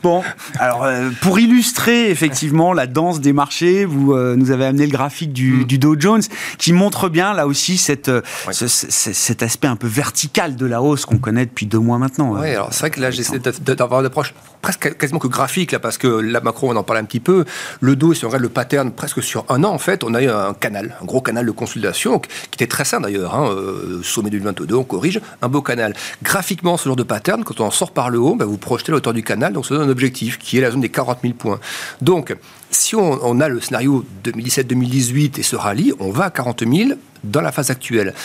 Bon, 0.04 0.22
alors 0.60 0.84
euh, 0.84 1.10
pour 1.22 1.40
illustrer 1.40 2.10
effectivement 2.10 2.74
la 2.74 2.88
danse 2.88 3.22
des 3.22 3.32
marchés, 3.32 3.86
vous 3.86 4.14
euh, 4.14 4.36
nous 4.36 4.52
avez 4.52 4.66
amené 4.66 4.86
le 4.86 4.92
graphique 4.92 5.32
du, 5.32 5.54
mm. 5.54 5.64
du, 5.64 5.78
Dow 5.78 5.96
Jones 5.98 6.22
qui 6.58 6.74
montre 6.74 7.08
bien 7.08 7.34
là 7.34 7.48
aussi 7.48 7.78
cette, 7.78 8.10
euh, 8.10 8.22
cet 8.52 9.44
aspect 9.44 9.68
un 9.68 9.78
peu 9.78 9.88
vertical 9.88 10.58
de 10.58 10.66
la 10.66 10.82
hausse 10.82 11.06
qu'on 11.06 11.20
connaît 11.20 11.46
depuis 11.46 11.66
deux 11.66 11.80
mois 11.80 11.98
maintenant. 11.98 12.34
Oui, 12.34 12.50
alors 12.50 12.70
c'est 12.72 12.82
vrai 12.82 12.90
que 12.90 13.00
là 13.00 13.12
j'essaie 13.12 13.40
d'avoir 13.40 14.02
une 14.02 14.08
approche 14.08 14.34
presque 14.62 14.98
quasiment 14.98 15.20
que 15.20 15.28
graphique 15.28 15.72
là 15.72 15.80
parce 15.80 15.98
que 15.98 16.08
la 16.08 16.42
macro 16.42 16.70
on 16.70 16.76
en 16.76 16.84
parle 16.84 17.00
un 17.00 17.06
petit 17.06 17.22
peu. 17.22 17.46
Le 17.80 17.96
Dow, 17.96 18.14
si 18.14 18.26
on 18.26 18.28
regarde 18.28 18.44
le 18.44 18.50
pattern 18.50 18.92
presque 18.92 19.24
sur 19.24 19.46
un 19.48 19.64
an 19.64 19.70
en 19.70 19.80
fait, 19.80 20.04
on 20.04 20.14
a 20.14 20.22
eu 20.22 20.30
un 20.30 20.54
canal, 20.54 20.98
un 21.02 21.06
gros 21.06 21.22
canal 21.22 21.46
de 21.46 21.52
consolidation 21.52 22.20
qui 22.20 22.30
était 22.54 22.68
très 22.68 22.84
sain 22.84 23.00
d'ailleurs. 23.00 23.36
Hein, 23.36 23.56
sommet 24.04 24.30
2022, 24.30 24.76
on 24.76 24.84
corrige, 24.84 25.22
un 25.42 25.48
beau 25.48 25.62
canal. 25.62 25.94
Graphiquement, 26.22 26.76
ce 26.76 26.90
genre 26.90 26.98
de 26.98 27.04
pattern, 27.04 27.44
quand 27.44 27.62
on 27.62 27.66
en 27.66 27.72
sort 27.72 27.92
par 27.92 28.10
le 28.10 28.20
haut, 28.20 28.36
bah, 28.36 28.46
vous 28.46 28.58
projetez 28.74 28.92
la 28.92 28.98
hauteur 28.98 29.14
du 29.14 29.22
canal, 29.22 29.54
donc 29.54 29.68
ça 29.68 29.76
donne 29.76 29.88
un 29.88 29.92
objectif 29.92 30.40
qui 30.40 30.58
est 30.58 30.62
la 30.62 30.72
zone 30.72 30.82
des 30.82 30.90
40 30.90 31.20
000 31.22 31.36
points. 31.36 31.60
Donc, 32.02 32.36
si 32.72 32.96
on, 32.96 33.40
a 33.40 33.48
le 33.48 33.62
scénario 33.62 34.04
2017-2018 34.24 35.40
et 35.40 35.44
ce 35.44 35.56
rallye, 35.56 35.94
on 36.00 36.10
va 36.10 36.26
à 36.26 36.30
40 36.32 36.64
000 36.68 36.92
dans 37.24 37.42
la 37.42 37.52
phase 37.52 37.70
actuelle. 37.70 38.16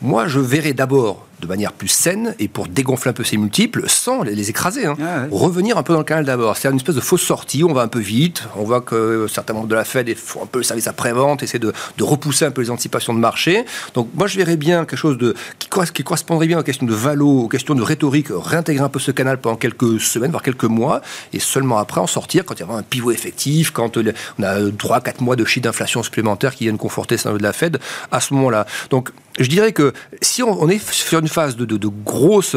Moi, 0.00 0.26
je 0.26 0.40
verrais 0.40 0.72
d'abord 0.72 1.26
de 1.40 1.46
manière 1.46 1.72
plus 1.72 1.88
saine 1.88 2.34
et 2.38 2.48
pour 2.48 2.66
dégonfler 2.68 3.10
un 3.10 3.14
peu 3.14 3.24
ces 3.24 3.36
multiples 3.36 3.84
sans 3.88 4.22
les, 4.22 4.50
écraser. 4.50 4.86
Hein. 4.86 4.96
Ah 5.00 5.26
Revenir 5.30 5.78
un 5.78 5.82
peu 5.82 5.92
dans 5.92 6.00
le 6.00 6.04
canal 6.04 6.24
d'abord. 6.24 6.56
C'est 6.56 6.68
une 6.68 6.76
espèce 6.76 6.94
de 6.94 7.00
fausse 7.00 7.22
sortie, 7.22 7.64
on 7.64 7.72
va 7.72 7.82
un 7.82 7.88
peu 7.88 7.98
vite, 7.98 8.44
on 8.56 8.64
voit 8.64 8.80
que 8.80 9.26
certains 9.28 9.52
membres 9.52 9.68
de 9.68 9.74
la 9.74 9.84
Fed 9.84 10.14
font 10.16 10.42
un 10.42 10.46
peu 10.46 10.58
le 10.58 10.64
service 10.64 10.86
après-vente, 10.86 11.42
essaient 11.42 11.58
de, 11.58 11.72
repousser 12.00 12.44
un 12.44 12.50
peu 12.50 12.62
les 12.62 12.70
anticipations 12.70 13.14
de 13.14 13.18
marché. 13.18 13.64
Donc 13.94 14.08
moi 14.14 14.26
je 14.26 14.36
verrais 14.36 14.56
bien 14.56 14.84
quelque 14.84 14.96
chose 14.96 15.18
de, 15.18 15.34
qui, 15.58 15.68
qui 15.92 16.04
correspondrait 16.04 16.46
bien 16.46 16.58
aux 16.58 16.62
questions 16.62 16.86
de 16.86 16.94
valo, 16.94 17.42
aux 17.42 17.48
questions 17.48 17.74
de 17.74 17.82
rhétorique, 17.82 18.28
réintégrer 18.30 18.84
un 18.84 18.88
peu 18.88 18.98
ce 18.98 19.10
canal 19.10 19.38
pendant 19.38 19.56
quelques 19.56 20.00
semaines, 20.00 20.30
voire 20.30 20.42
quelques 20.42 20.64
mois, 20.64 21.02
et 21.32 21.38
seulement 21.38 21.78
après 21.78 22.00
en 22.00 22.06
sortir 22.06 22.44
quand 22.44 22.54
il 22.54 22.60
y 22.60 22.64
aura 22.64 22.78
un 22.78 22.82
pivot 22.82 23.10
effectif, 23.10 23.70
quand 23.70 23.96
on 23.96 24.42
a 24.42 24.60
3-4 24.60 25.22
mois 25.22 25.36
de 25.36 25.44
chiffre 25.44 25.64
d'inflation 25.64 26.02
supplémentaire 26.02 26.54
qui 26.54 26.64
viennent 26.64 26.78
conforter 26.78 27.16
ça 27.16 27.32
de 27.32 27.42
la 27.42 27.52
Fed 27.52 27.78
à 28.10 28.20
ce 28.20 28.34
moment-là. 28.34 28.66
Donc 28.90 29.10
je 29.38 29.48
dirais 29.48 29.72
que 29.72 29.92
si 30.20 30.42
on, 30.42 30.68
est 30.68 30.92
sur 30.92 31.18
une 31.18 31.28
phase 31.28 31.56
de, 31.56 31.64
de, 31.64 31.76
de 31.76 31.88
grosse 31.88 32.56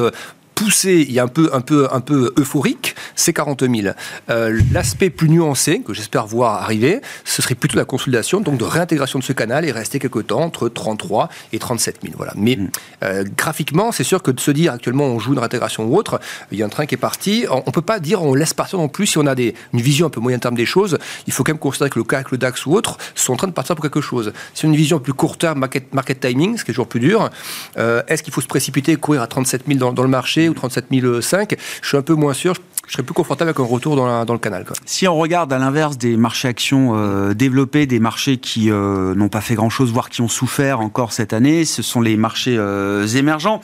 poussé 0.56 1.08
et 1.10 1.20
un 1.20 1.28
peu, 1.28 1.50
un 1.54 1.62
peu, 1.62 1.88
un 1.92 2.02
peu 2.02 2.34
euphorique, 2.38 2.96
c'est 3.22 3.34
40 3.34 3.62
000. 3.62 3.94
Euh, 4.30 4.62
l'aspect 4.72 5.10
plus 5.10 5.30
nuancé, 5.30 5.82
que 5.86 5.94
j'espère 5.94 6.26
voir 6.26 6.62
arriver, 6.64 7.02
ce 7.24 7.42
serait 7.42 7.56
plutôt 7.56 7.78
la 7.78 7.86
consolidation, 7.86 8.42
donc 8.42 8.58
de 8.58 8.64
réintégration 8.64 9.20
de 9.20 9.24
ce 9.24 9.34
canal 9.34 9.66
et 9.66 9.72
rester 9.72 10.00
quelque 10.00 10.20
temps 10.20 10.42
entre 10.42 10.70
33 10.70 11.30
et 11.54 11.60
37 11.60 12.00
000. 12.02 12.14
Voilà. 12.18 12.34
Mais 12.36 12.56
mm. 12.56 12.70
euh, 13.04 13.24
graphiquement, 13.38 13.92
c'est 13.92 14.04
sûr 14.04 14.24
que 14.24 14.32
de 14.32 14.40
se 14.40 14.52
dire 14.52 14.74
actuellement 14.74 15.06
on 15.06 15.20
joue 15.20 15.34
une 15.34 15.40
réintégration 15.40 15.86
ou 15.86 15.96
autre, 15.96 16.20
il 16.52 16.58
y 16.58 16.64
a 16.64 16.66
un 16.66 16.70
train 16.70 16.86
qui 16.86 16.96
est 16.96 16.98
parti. 16.98 17.46
On 17.50 17.58
ne 17.58 17.72
peut 17.72 17.82
pas 17.82 18.00
dire 18.00 18.24
on 18.24 18.34
laisse 18.34 18.54
partir 18.54 18.80
non 18.80 18.90
plus 18.90 19.08
si 19.08 19.18
on 19.18 19.28
a 19.28 19.36
des, 19.36 19.54
une 19.74 19.82
vision 19.82 20.08
un 20.08 20.10
peu 20.10 20.20
moyen 20.20 20.40
terme 20.40 20.56
des 20.56 20.66
choses. 20.66 20.98
Il 21.28 21.34
faut 21.34 21.44
quand 21.44 21.52
même 21.52 21.60
considérer 21.60 21.90
que 21.90 22.00
le 22.00 22.06
CAC, 22.06 22.32
le 22.32 22.38
DAX 22.38 22.66
ou 22.66 22.74
autre 22.74 22.98
sont 23.16 23.34
en 23.34 23.38
train 23.38 23.48
de 23.48 23.54
partir 23.54 23.76
pour 23.76 23.84
quelque 23.84 24.02
chose. 24.02 24.34
C'est 24.54 24.66
une 24.66 24.76
vision 24.76 25.00
plus 25.00 25.14
court 25.14 25.38
terme, 25.38 25.60
market, 25.60 25.94
market 25.94 26.20
timing, 26.20 26.58
ce 26.58 26.66
qui 26.66 26.72
est 26.72 26.74
toujours 26.74 26.88
plus 26.88 27.00
dur. 27.00 27.30
Euh, 27.78 28.02
est-ce 28.08 28.24
qu'il 28.24 28.34
faut 28.34 28.42
se 28.42 28.48
précipiter, 28.48 28.96
courir 28.96 29.22
à 29.22 29.28
37 29.28 29.64
000 29.68 29.80
dans, 29.80 29.94
dans 29.94 30.04
le 30.04 30.10
marché 30.10 30.50
ou 30.50 30.54
37 30.54 30.86
500 31.22 31.46
Je 31.82 31.88
suis 31.88 31.98
un 31.98 32.02
peu 32.02 32.16
moins 32.16 32.34
sûr 32.34 32.56
je 32.88 32.94
serais 32.94 33.04
plus 33.04 33.11
confortable 33.14 33.50
avec 33.50 33.60
un 33.60 33.64
retour 33.64 33.96
dans, 33.96 34.26
dans 34.26 34.34
le 34.34 34.40
canal. 34.40 34.66
Si 34.86 35.08
on 35.08 35.16
regarde 35.16 35.52
à 35.54 35.58
l'inverse 35.58 35.98
des 35.98 36.18
marchés 36.18 36.48
actions 36.48 36.96
euh, 36.96 37.34
développés, 37.34 37.86
des 37.86 38.00
marchés 38.00 38.38
qui 38.38 38.72
euh, 38.72 39.16
n'ont 39.16 39.30
pas 39.30 39.42
fait 39.42 39.56
grand-chose, 39.56 39.92
voire 39.92 40.10
qui 40.10 40.22
ont 40.22 40.28
souffert 40.28 40.80
encore 40.80 41.14
cette 41.14 41.34
année, 41.34 41.66
ce 41.66 41.82
sont 41.82 42.02
les 42.02 42.18
marchés 42.18 42.56
euh, 42.58 43.08
émergents. 43.08 43.62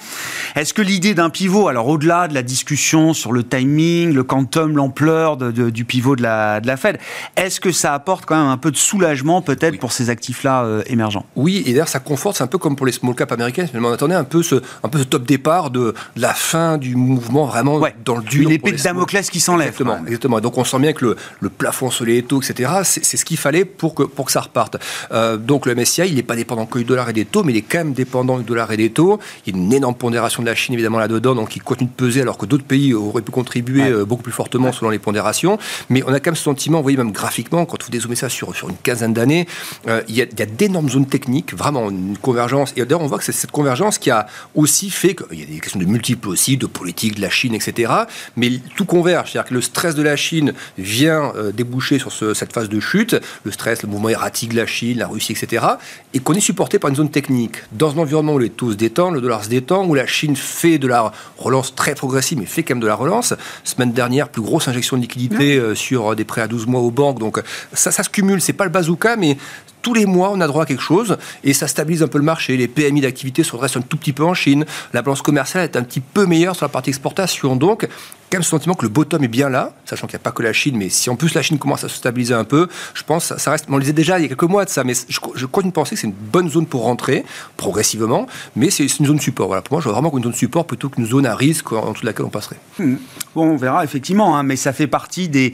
Est-ce 0.56 0.74
que 0.74 0.82
l'idée 0.82 1.13
d'un 1.13 1.30
pivot, 1.30 1.68
alors 1.68 1.88
au-delà 1.88 2.27
de 2.27 2.34
la 2.34 2.44
discussion 2.44 3.13
sur 3.13 3.32
le 3.32 3.44
timing, 3.44 4.13
le 4.13 4.24
quantum, 4.24 4.75
l'ampleur 4.75 5.38
du 5.38 5.86
pivot 5.86 6.16
de 6.16 6.24
la, 6.24 6.62
de 6.62 6.68
la 6.68 6.77
Fed, 6.77 6.98
est-ce 7.36 7.60
que 7.60 7.72
ça 7.72 7.94
apporte 7.94 8.25
quand 8.25 8.38
même 8.38 8.51
un 8.51 8.58
peu 8.58 8.72
de 8.72 8.77
soulagement 8.77 9.42
peut-être 9.42 9.80
pour 9.80 9.92
ces 9.92 10.10
actifs-là 10.10 10.82
émergents? 10.88 11.25
Oui, 11.36 11.63
et 11.66 11.72
d'ailleurs 11.72 11.88
ça 11.88 12.00
conforte, 12.00 12.38
c'est 12.38 12.44
un 12.44 12.48
peu 12.48 12.58
comme 12.58 12.75
pour 12.75 12.86
les 12.86 12.92
small 12.92 13.16
cap 13.16 13.32
américains, 13.32 13.66
on 13.74 13.92
attendait 13.92 14.16
un 14.16 14.24
peu 14.24 14.44
ce, 14.44 14.56
un 14.84 14.89
peu 14.89 15.00
ce 15.00 15.04
top 15.04 15.25
départ 15.25 15.70
de, 15.70 15.94
la 16.16 16.34
fin 16.34 16.77
du 16.77 16.96
mouvement 16.96 17.46
vraiment 17.46 17.80
dans 18.04 18.16
le 18.16 18.24
dur. 18.24 18.44
Une 18.44 18.51
épée 18.51 18.72
de 18.72 18.82
Damoclès 18.82 19.30
qui 19.30 19.37
s'enlève. 19.39 19.67
Exactement, 19.67 20.00
exactement. 20.06 20.39
Donc 20.41 20.58
on 20.58 20.63
sent 20.63 20.79
bien 20.79 20.94
que 20.94 21.06
le, 21.06 21.15
le 21.41 21.50
plafond 21.50 21.89
sur 21.89 22.06
les 22.06 22.24
taux, 22.24 22.41
etc., 22.41 22.72
c'est 22.84 23.17
ce 23.17 23.25
qu'il 23.25 23.38
fallait 23.38 23.65
pour 23.65 23.96
que, 23.96 24.03
pour 24.03 24.25
que 24.25 24.32
ça 24.32 24.41
reparte. 24.41 24.77
Euh, 25.12 25.38
donc 25.38 25.65
le 25.65 25.75
MSCI, 25.75 26.03
il 26.08 26.15
n'est 26.15 26.24
pas 26.24 26.36
dépendant 26.36 26.65
que 26.65 26.79
du 26.79 26.86
dollar 26.86 27.10
et 27.10 27.13
des 27.13 27.25
taux, 27.25 27.44
mais 27.44 27.53
il 27.53 27.58
est 27.58 27.62
quand 27.62 27.79
même 27.79 27.94
dépendant 27.94 28.38
du 28.38 28.44
dollar 28.44 28.72
et 28.72 28.77
des 28.77 28.89
taux. 28.89 29.20
Il 29.46 29.56
y 29.56 29.58
a 29.58 29.62
une 29.62 29.74
énorme 29.74 29.96
pondération 29.96 30.41
de 30.41 30.48
la 30.48 30.56
Chine, 30.56 30.74
évidemment, 30.74 31.00
là-dedans, 31.00 31.36
donc 31.36 31.56
il 31.56 31.62
continue 31.62 31.89
de 31.89 31.96
peser, 31.96 32.22
alors 32.22 32.38
que 32.38 32.46
d'autres 32.46 32.65
pays 32.65 32.94
auraient 32.94 33.22
pu 33.22 33.32
contribuer 33.32 33.89
euh, 33.89 34.06
beaucoup 34.06 34.24
plus 34.24 34.32
fortement 34.32 34.72
selon 34.72 34.89
les 34.89 35.00
pondérations. 35.00 35.58
Mais 35.89 36.03
on 36.06 36.13
a 36.13 36.20
quand 36.20 36.32
même 36.32 36.36
ce 36.36 36.44
sentiment, 36.44 36.77
vous 36.79 36.84
voyez, 36.84 36.98
même 36.98 37.12
graphiquement, 37.12 37.65
quand 37.65 37.84
vous 37.84 37.89
dézoomez 37.91 38.15
ça 38.15 38.29
sur, 38.29 38.56
sur 38.56 38.70
une 38.70 38.77
quinzaine 38.77 39.13
d'années, 39.13 39.48
euh, 39.88 40.01
il 40.08 40.15
y 40.15 40.22
a, 40.22 40.25
a 40.25 40.46
d'énormes 40.46 40.89
zones 40.89 41.08
techniques, 41.08 41.53
vraiment 41.53 41.89
une 41.89 42.17
convergence. 42.17 42.74
Et 42.75 42.82
d'ailleurs, 42.86 43.01
on 43.01 43.08
voit 43.08 43.17
que 43.17 43.24
c'est 43.24 43.32
cette 43.32 43.51
convergence 43.51 43.98
qui 43.98 44.12
a 44.12 44.27
aussi 44.56 44.89
fait 44.89 45.15
qu'il 45.15 45.39
y 45.39 45.44
a 45.44 45.46
des 45.46 45.60
questions 45.60 45.79
de 45.79 45.86
multiples 45.86 46.29
aussi, 46.29 46.58
de 46.58 46.65
politique, 46.65 47.15
de 47.15 47.22
la 47.22 47.29
Chine, 47.29 47.53
etc. 47.53 47.94
Mais 48.36 48.60
tout 48.75 48.86
converge. 48.86 49.26
C'est-à-dire 49.27 49.50
que 49.50 49.53
le 49.53 49.62
stress 49.62 49.96
de 49.96 50.01
la 50.01 50.15
Chine 50.15 50.53
vient 50.77 51.34
euh, 51.36 51.51
déboucher 51.51 52.00
sur 52.00 52.12
cette 52.12 52.53
phase 52.53 52.69
de 52.69 52.79
chute, 52.79 53.15
le 53.43 53.51
stress, 53.51 53.84
le 53.84 53.89
mouvement 53.89 54.10
erratique 54.10 54.51
de 54.51 54.57
la 54.57 54.65
Chine, 54.65 54.98
la 55.00 55.07
Russie, 55.07 55.34
etc., 55.34 55.65
et 56.13 56.19
qu'on 56.19 56.34
est 56.34 56.39
supporté 56.39 56.79
par 56.79 56.89
une 56.89 56.96
zone 56.96 57.12
technique. 57.12 57.57
Dans 57.72 57.93
un 57.96 57.98
environnement 58.00 58.34
où 58.34 58.39
les 58.39 58.50
taux 58.50 58.72
se 58.72 58.77
détendent, 58.77 59.15
le 59.15 59.22
dollar 59.22 59.43
se 59.43 59.50
détend, 59.50 59.86
où 59.86 59.93
la 59.93 60.07
Chine 60.07 60.36
fait 60.36 60.77
de 60.77 60.88
la 60.88 61.12
relance 61.38 61.75
très 61.75 61.96
progressive, 61.96 62.38
mais 62.38 62.46
fait 62.46 62.63
quand 62.63 62.75
même 62.75 62.81
de 62.81 62.88
la 62.88 62.96
relance. 62.96 63.34
Semaine 63.63 63.91
dernière, 63.91 64.29
plus 64.29 64.41
grosse 64.41 64.67
injection 64.67 64.98
de 64.98 65.01
liquidité 65.01 65.57
euh, 65.57 65.75
sur 65.75 66.15
des 66.15 66.25
prêts 66.25 66.41
à 66.41 66.48
12 66.48 66.67
mois 66.67 66.81
aux 66.81 66.91
banques. 66.91 67.19
Donc 67.19 67.41
ça, 67.74 67.91
ça 67.91 68.03
se 68.03 68.10
cumule. 68.10 68.41
C'est 68.41 68.53
pas 68.53 68.65
le 68.65 68.72
bazooka, 68.72 69.15
mais 69.15 69.38
tous 69.81 69.93
les 69.93 70.05
mois, 70.05 70.31
on 70.34 70.41
a 70.41 70.48
droit 70.48 70.63
à 70.63 70.65
quelque 70.65 70.84
chose 70.84 71.17
et 71.43 71.53
ça 71.53 71.67
stabilise 71.67 72.03
un 72.03 72.07
peu 72.07 72.17
le 72.17 72.24
marché. 72.24 72.57
Les 72.57 72.67
PMI 72.67 73.01
d'activité 73.01 73.43
se 73.43 73.51
redressent 73.53 73.77
un 73.77 73.81
tout 73.81 73.98
petit 73.98 74.13
peu 74.13 74.24
en 74.24 74.34
Chine. 74.34 74.65
La 74.93 75.01
balance 75.01 75.22
commerciale 75.22 75.63
est 75.63 75.77
un 75.77 75.84
petit 75.84 76.01
peu 76.01 76.25
meilleure 76.25 76.55
sur 76.55 76.65
la 76.65 76.69
partie 76.69 76.89
exportation. 76.89 77.55
Donc, 77.55 77.88
quand 78.29 78.38
même 78.38 78.43
ce 78.43 78.50
sentiment 78.50 78.75
que 78.75 78.86
le 78.86 78.89
bottom 78.89 79.24
est 79.24 79.29
bien 79.29 79.50
là, 79.50 79.74
sachant 79.86 80.07
qu'il 80.07 80.15
n'y 80.15 80.22
a 80.22 80.24
pas 80.24 80.31
que 80.31 80.43
la 80.43 80.53
Chine, 80.53 80.75
mais 80.77 80.89
si 80.89 81.10
en 81.10 81.15
plus 81.15 81.34
la 81.34 81.41
Chine 81.41 81.57
commence 81.57 81.84
à 81.84 81.89
se 81.89 81.96
stabiliser 81.96 82.34
un 82.34 82.43
peu, 82.43 82.67
je 82.93 83.03
pense, 83.03 83.36
ça 83.38 83.51
reste, 83.51 83.65
on 83.69 83.75
le 83.75 83.81
disait 83.81 83.93
déjà 83.93 84.19
il 84.19 84.24
y 84.24 84.25
a 84.25 84.27
quelques 84.27 84.43
mois 84.43 84.65
de 84.65 84.69
ça, 84.69 84.84
mais 84.84 84.93
je, 84.93 85.19
je 85.36 85.46
continue 85.46 85.72
de 85.72 85.75
penser 85.75 85.96
que 85.96 86.01
c'est 86.01 86.07
une 86.07 86.13
bonne 86.13 86.50
zone 86.50 86.65
pour 86.65 86.84
rentrer, 86.84 87.25
progressivement, 87.55 88.27
mais 88.55 88.69
c'est 88.69 88.86
une 89.00 89.05
zone 89.05 89.19
support. 89.19 89.48
Voilà, 89.48 89.62
pour 89.62 89.75
moi, 89.75 89.81
je 89.81 89.86
vois 89.86 89.93
vraiment 89.93 90.15
une 90.17 90.24
zone 90.24 90.34
support 90.34 90.65
plutôt 90.65 90.89
qu'une 90.89 91.05
zone 91.05 91.25
à 91.25 91.36
risque 91.36 91.72
en 91.72 91.91
dessous 91.91 92.01
de 92.01 92.07
laquelle 92.07 92.25
on 92.25 92.29
passerait. 92.29 92.57
Hmm. 92.79 92.96
Bon, 93.36 93.51
on 93.51 93.57
verra 93.57 93.84
effectivement, 93.84 94.38
hein, 94.38 94.43
mais 94.43 94.55
ça 94.55 94.74
fait 94.74 94.88
partie 94.88 95.29
des 95.29 95.53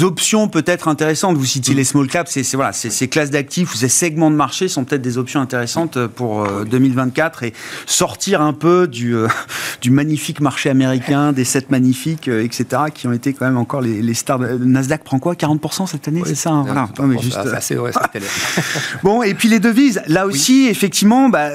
options 0.00 0.48
peut-être 0.48 0.88
intéressantes. 0.88 1.36
Vous 1.36 1.44
citiez 1.44 1.74
hmm. 1.74 1.78
les 1.78 1.84
small 1.84 2.08
caps, 2.08 2.30
c'est 2.30 2.54
voilà, 2.54 2.72
ces 2.72 3.08
classes 3.08 3.30
d'actifs 3.30 3.74
ou 3.74 3.76
ces 3.76 3.88
segments 3.88 4.30
de 4.30 4.36
marché 4.36 4.68
sont 4.68 4.84
peut-être 4.84 5.02
des 5.02 5.18
options 5.18 5.40
intéressantes 5.40 6.06
pour 6.06 6.46
2024 6.64 7.42
euh, 7.42 7.46
et 7.46 7.52
sortir 7.86 8.42
un 8.42 8.52
peu 8.52 8.88
du, 8.88 9.14
euh, 9.14 9.28
du 9.80 9.90
magnifique 9.90 10.40
marché 10.40 10.70
américain, 10.70 11.32
des 11.32 11.44
sept 11.44 11.70
magnifiques, 11.70 12.07
euh, 12.28 12.44
etc., 12.44 12.82
qui 12.94 13.06
ont 13.06 13.12
été 13.12 13.32
quand 13.32 13.44
même 13.46 13.56
encore 13.56 13.80
les, 13.80 14.14
stars. 14.14 14.38
Nasdaq 14.38 15.04
prend 15.04 15.18
quoi 15.18 15.34
40% 15.34 15.86
cette 15.86 16.08
année, 16.08 16.22
c'est 16.24 16.34
ça 16.34 16.50
hein, 16.50 16.62
voilà. 16.62 16.88
mais 17.06 17.18
juste... 17.18 17.36
assez, 17.36 17.76
bon, 19.02 19.22
et 19.22 19.34
puis 19.34 19.48
les 19.48 19.60
devises, 19.60 20.00
là 20.06 20.26
aussi, 20.26 20.68
effectivement, 20.68 21.28
bah, 21.28 21.50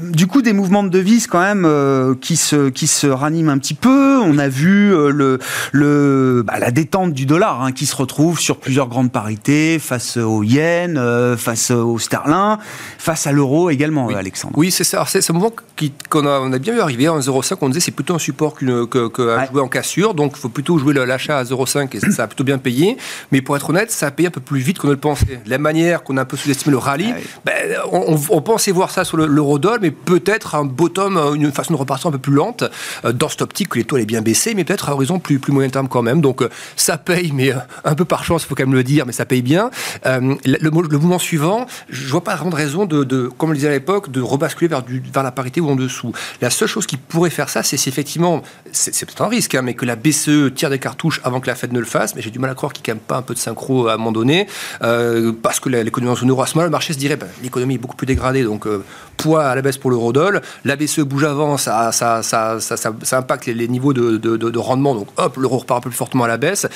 du 0.00 0.26
coup, 0.26 0.42
des 0.42 0.52
mouvements 0.52 0.82
de 0.82 0.88
devises 0.88 1.26
quand 1.26 1.40
même 1.40 2.16
qui, 2.20 2.36
se, 2.36 2.68
qui 2.68 2.86
se 2.86 3.06
raniment 3.06 3.50
un 3.50 3.58
petit 3.58 3.74
peu. 3.74 4.18
On 4.18 4.38
a 4.38 4.48
vu 4.48 4.90
le, 4.90 5.38
le, 5.72 6.42
bah, 6.46 6.58
la 6.58 6.70
détente 6.70 7.12
du 7.12 7.26
dollar 7.26 7.62
hein, 7.62 7.72
qui 7.72 7.86
se 7.86 7.96
retrouve 7.96 8.38
sur 8.40 8.58
plusieurs 8.58 8.88
grandes 8.88 9.12
parités 9.12 9.78
face 9.78 10.16
au 10.16 10.42
yen, 10.42 11.36
face 11.36 11.70
au 11.70 11.98
sterling, 11.98 12.56
face 12.98 13.26
à 13.26 13.32
l'euro 13.32 13.70
également, 13.70 14.08
Alexandre. 14.08 14.54
Oui, 14.56 14.70
c'est 14.70 14.84
ça. 14.84 15.04
C'est 15.06 15.20
ce 15.20 15.32
mouvement 15.32 15.52
qu'on 16.08 16.26
a, 16.26 16.40
on 16.40 16.52
a 16.52 16.58
bien 16.58 16.74
vu 16.74 16.80
arriver 16.80 17.08
en 17.08 17.18
0,5. 17.18 17.56
On 17.60 17.68
disait 17.68 17.80
c'est 17.80 17.90
plutôt 17.90 18.14
un 18.14 18.18
support 18.18 18.54
que, 18.54 18.66
jouer 19.50 19.60
en 19.60 19.68
cassure. 19.68 19.95
Donc 20.14 20.32
il 20.36 20.40
faut 20.40 20.48
plutôt 20.48 20.78
jouer 20.78 20.94
l'achat 20.94 21.38
à 21.38 21.44
0,5 21.44 21.96
et 21.96 22.12
ça 22.12 22.24
a 22.24 22.26
plutôt 22.26 22.44
bien 22.44 22.58
payé. 22.58 22.96
Mais 23.32 23.40
pour 23.40 23.56
être 23.56 23.70
honnête, 23.70 23.90
ça 23.90 24.08
a 24.08 24.10
payé 24.10 24.28
un 24.28 24.30
peu 24.30 24.40
plus 24.40 24.60
vite 24.60 24.78
qu'on 24.78 24.88
ne 24.88 24.92
le 24.92 24.98
pensait. 24.98 25.40
La 25.46 25.58
manière 25.58 26.02
qu'on 26.02 26.16
a 26.16 26.22
un 26.22 26.24
peu 26.24 26.36
sous-estimé 26.36 26.72
le 26.72 26.78
rallye, 26.78 27.14
ah 27.16 27.20
ben, 27.44 27.76
on, 27.92 28.40
pensait 28.40 28.72
voir 28.72 28.90
ça 28.90 29.04
sur 29.04 29.16
l'eurodoll, 29.16 29.78
mais 29.82 29.90
peut-être 29.90 30.54
un 30.54 30.64
bottom, 30.64 31.16
une 31.34 31.50
façon 31.52 31.74
de 31.74 31.78
repartir 31.78 32.08
un 32.08 32.12
peu 32.12 32.18
plus 32.18 32.32
lente 32.32 32.64
euh, 33.04 33.12
dans 33.12 33.28
cette 33.28 33.42
optique 33.42 33.70
que 33.70 33.78
les 33.78 33.84
taux 33.84 33.96
allaient 33.96 34.04
bien 34.04 34.22
baisser, 34.22 34.54
mais 34.54 34.64
peut-être 34.64 34.88
à 34.88 34.92
horizon 34.92 35.18
plus, 35.18 35.38
plus 35.38 35.52
moyen 35.52 35.68
terme 35.70 35.88
quand 35.88 36.02
même. 36.02 36.20
Donc 36.20 36.42
euh, 36.42 36.48
ça 36.76 36.98
paye, 36.98 37.32
mais 37.32 37.52
euh, 37.52 37.58
un 37.84 37.94
peu 37.94 38.04
par 38.04 38.24
chance, 38.24 38.44
il 38.44 38.46
faut 38.46 38.54
quand 38.54 38.64
même 38.64 38.74
le 38.74 38.84
dire, 38.84 39.06
mais 39.06 39.12
ça 39.12 39.24
paye 39.24 39.42
bien. 39.42 39.70
le, 40.04 40.36
le, 40.44 40.70
mouvement 40.70 41.18
suivant, 41.18 41.66
je 41.88 42.08
vois 42.08 42.22
pas 42.22 42.36
grande 42.36 42.54
raison 42.54 42.84
de, 42.84 43.04
de, 43.04 43.28
comme 43.36 43.50
on 43.50 43.52
le 43.52 43.58
disait 43.58 43.68
à 43.68 43.72
l'époque, 43.72 44.10
de 44.10 44.20
rebasculer 44.20 44.68
vers, 44.68 44.82
du, 44.82 45.02
vers 45.12 45.22
la 45.22 45.32
parité 45.32 45.60
ou 45.60 45.68
en 45.68 45.76
dessous. 45.76 46.12
La 46.40 46.50
seule 46.50 46.68
chose 46.68 46.86
qui 46.86 46.96
pourrait 46.96 47.30
faire 47.30 47.48
ça, 47.48 47.62
c'est 47.62 47.76
si 47.76 47.88
effectivement, 47.88 48.42
c'est 48.72 49.06
peut-être 49.06 49.22
un 49.22 49.28
risque, 49.28 49.54
hein, 49.54 49.62
mais 49.62 49.74
que 49.74 49.85
la 49.86 49.96
BCE 49.96 50.54
tire 50.54 50.70
des 50.70 50.78
cartouches 50.78 51.20
avant 51.24 51.40
que 51.40 51.46
la 51.46 51.54
Fed 51.54 51.72
ne 51.72 51.78
le 51.78 51.86
fasse. 51.86 52.14
Mais 52.14 52.22
j'ai 52.22 52.30
du 52.30 52.38
mal 52.38 52.50
à 52.50 52.54
croire 52.54 52.72
qu'il 52.72 52.82
n'y 52.82 52.84
ait 52.84 52.92
quand 52.92 52.96
même 52.96 53.06
pas 53.06 53.16
un 53.16 53.22
peu 53.22 53.34
de 53.34 53.38
synchro 53.38 53.88
à 53.88 53.94
un 53.94 53.96
moment 53.96 54.12
donné, 54.12 54.46
euh, 54.82 55.32
parce 55.42 55.60
que 55.60 55.68
l'économie 55.68 56.12
en 56.12 56.16
zone 56.16 56.30
euro 56.30 56.42
à 56.42 56.46
ce 56.46 56.54
moment-là, 56.54 56.66
le 56.66 56.72
marché 56.72 56.92
se 56.92 56.98
dirait, 56.98 57.16
ben, 57.16 57.28
l'économie 57.42 57.74
est 57.74 57.78
beaucoup 57.78 57.96
plus 57.96 58.06
dégradée, 58.06 58.42
donc 58.42 58.66
euh, 58.66 58.84
poids 59.16 59.44
à 59.44 59.54
la 59.54 59.62
baisse 59.62 59.78
pour 59.78 59.90
l'eurodoll. 59.90 60.40
La 60.64 60.76
BCE 60.76 61.00
bouge 61.00 61.24
avant, 61.24 61.56
ça, 61.56 61.92
ça, 61.92 62.22
ça, 62.22 62.58
ça 62.60 63.18
impacte 63.18 63.46
les, 63.46 63.68
niveaux 63.68 63.92
de, 63.92 64.16
de, 64.16 64.36
de, 64.36 64.58
rendement, 64.58 64.94
donc 64.94 65.08
hop, 65.16 65.36
l'euro 65.36 65.58
repart 65.58 65.78
un 65.78 65.82
peu 65.82 65.90
plus 65.90 65.96
fortement 65.96 66.24
à 66.24 66.28
la 66.28 66.36
baisse. 66.36 66.66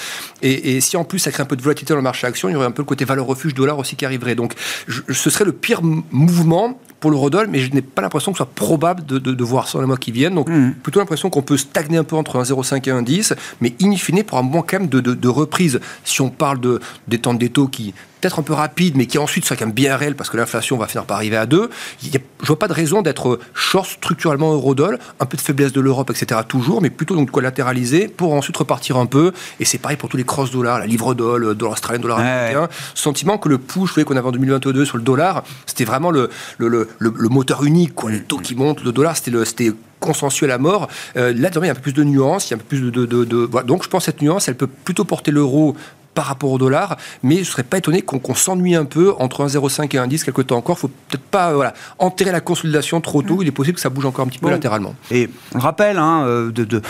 Et, 0.42 0.76
et, 0.76 0.80
si 0.80 0.96
en 0.96 1.04
plus 1.04 1.18
ça 1.18 1.30
crée 1.30 1.42
un 1.42 1.46
peu 1.46 1.56
de 1.56 1.62
volatilité 1.62 1.92
dans 1.92 1.98
le 1.98 2.02
marché 2.02 2.26
action, 2.26 2.48
il 2.48 2.52
y 2.52 2.56
aurait 2.56 2.66
un 2.66 2.70
peu 2.70 2.82
le 2.82 2.86
côté 2.86 3.04
valeur 3.04 3.26
refuge 3.26 3.54
dollar 3.54 3.78
aussi 3.78 3.96
qui 3.96 4.04
arriverait. 4.04 4.34
Donc 4.34 4.54
ce 4.88 5.30
serait 5.30 5.44
le 5.44 5.52
pire 5.52 5.80
mouvement 5.82 6.78
pour 7.00 7.10
l'eurodoll, 7.10 7.48
mais 7.48 7.60
je 7.60 7.72
n'ai 7.72 7.82
pas 7.82 8.02
l'impression 8.02 8.32
que 8.32 8.38
ce 8.38 8.44
soit 8.44 8.54
probable 8.54 9.04
de, 9.06 9.44
voir 9.44 9.66
ça 9.66 9.78
dans 9.78 9.82
les 9.82 9.86
mois 9.86 9.96
qui 9.96 10.12
viennent. 10.12 10.34
Donc, 10.34 10.48
mmh. 10.48 10.74
plutôt 10.82 11.00
l'impression 11.00 11.30
qu'on 11.30 11.42
peut 11.42 11.56
stagner 11.56 11.96
un 11.96 12.04
peu 12.04 12.14
entre 12.14 12.36
un 12.36 12.42
0,5 12.42 12.88
et 12.88 12.92
un 12.92 13.02
10, 13.02 13.34
mais 13.60 13.74
in 13.82 13.96
fine, 13.96 14.22
pour 14.22 14.38
un 14.38 14.42
bon 14.42 14.62
quand 14.62 14.80
même 14.80 14.88
de, 14.88 15.00
de, 15.00 15.28
reprise, 15.28 15.80
si 16.04 16.20
on 16.20 16.28
parle 16.28 16.60
de, 16.60 16.80
des 17.08 17.18
temps 17.18 17.34
des 17.34 17.48
taux 17.48 17.68
qui 17.68 17.94
peut-être 18.20 18.38
un 18.38 18.42
peu 18.42 18.52
rapide, 18.52 18.96
mais 18.96 19.06
qui 19.06 19.18
ensuite 19.18 19.44
soit 19.44 19.56
quand 19.56 19.66
même 19.66 19.74
bien 19.74 19.96
réel, 19.96 20.14
parce 20.14 20.30
que 20.30 20.36
l'inflation 20.36 20.76
va 20.76 20.86
finir 20.86 21.04
par 21.04 21.16
arriver 21.16 21.36
à 21.36 21.46
2. 21.46 21.70
je 22.02 22.08
ne 22.08 22.46
vois 22.46 22.58
pas 22.58 22.68
de 22.68 22.72
raison 22.72 23.02
d'être 23.02 23.38
short 23.54 23.88
structurellement 23.88 24.52
euro-dollar, 24.52 24.98
un 25.18 25.26
peu 25.26 25.36
de 25.36 25.42
faiblesse 25.42 25.72
de 25.72 25.80
l'Europe, 25.80 26.10
etc. 26.10 26.40
toujours, 26.46 26.82
mais 26.82 26.90
plutôt 26.90 27.14
donc 27.14 27.30
collatéraliser 27.30 28.08
pour 28.08 28.34
ensuite 28.34 28.56
repartir 28.56 28.96
un 28.96 29.06
peu. 29.06 29.32
Et 29.58 29.64
c'est 29.64 29.78
pareil 29.78 29.96
pour 29.96 30.08
tous 30.08 30.16
les 30.16 30.24
cross-dollars, 30.24 30.78
la 30.78 30.86
livre-dollar, 30.86 31.38
le 31.38 31.54
dollar 31.54 31.72
australien, 31.72 31.98
le 31.98 32.02
dollar 32.02 32.18
américain. 32.18 32.68
Sentiment 32.94 33.38
que 33.38 33.48
le 33.48 33.58
push 33.58 34.02
qu'on 34.04 34.16
avait 34.16 34.28
en 34.28 34.32
2022 34.32 34.84
sur 34.84 34.96
le 34.96 35.02
dollar, 35.02 35.42
c'était 35.66 35.84
vraiment 35.84 36.10
le, 36.10 36.30
le, 36.58 36.68
le, 36.68 36.88
le, 36.98 37.28
moteur 37.28 37.64
unique, 37.64 37.94
quoi. 37.94 38.10
Les 38.10 38.22
taux 38.22 38.38
qui 38.38 38.54
montent, 38.54 38.82
le 38.82 38.92
dollar, 38.92 39.16
c'était 39.16 39.72
consensuel 39.98 40.50
à 40.50 40.58
mort. 40.58 40.88
Euh, 41.16 41.32
là, 41.36 41.50
il 41.54 41.64
y 41.64 41.68
a 41.68 41.72
un 41.72 41.74
peu 41.74 41.80
plus 41.80 41.92
de 41.92 42.04
nuances, 42.04 42.48
il 42.48 42.52
y 42.52 42.54
a 42.54 42.56
un 42.56 42.60
peu 42.60 42.64
plus 42.64 42.90
de... 42.90 43.06
de, 43.06 43.24
de, 43.24 43.46
Donc, 43.62 43.84
je 43.84 43.88
pense 43.88 44.06
que 44.06 44.06
cette 44.06 44.22
nuance, 44.22 44.48
elle 44.48 44.56
peut 44.56 44.66
plutôt 44.66 45.04
porter 45.04 45.30
l'euro 45.30 45.76
par 46.14 46.26
rapport 46.26 46.50
au 46.50 46.58
dollar, 46.58 46.96
mais 47.22 47.36
je 47.36 47.40
ne 47.40 47.44
serais 47.44 47.62
pas 47.62 47.78
étonné 47.78 48.02
qu'on 48.02 48.34
s'ennuie 48.34 48.74
un 48.74 48.84
peu 48.84 49.12
entre 49.18 49.46
1,05 49.46 49.84
et 49.84 49.98
1,10 49.98 50.24
quelque 50.24 50.42
temps 50.42 50.56
encore. 50.56 50.76
Il 50.78 50.80
faut 50.80 50.88
peut-être 50.88 51.22
pas 51.22 51.52
voilà, 51.52 51.72
enterrer 51.98 52.32
la 52.32 52.40
consolidation 52.40 53.00
trop 53.00 53.22
tôt. 53.22 53.36
Mm. 53.36 53.42
Il 53.42 53.48
est 53.48 53.52
possible 53.52 53.76
que 53.76 53.80
ça 53.80 53.90
bouge 53.90 54.06
encore 54.06 54.24
un 54.24 54.28
petit 54.28 54.38
peu 54.38 54.50
latéralement. 54.50 54.94
Et 55.10 55.28
on 55.54 55.58
rappelle, 55.58 55.98
hein, 55.98 56.24
euh, 56.26 56.50
de, 56.50 56.82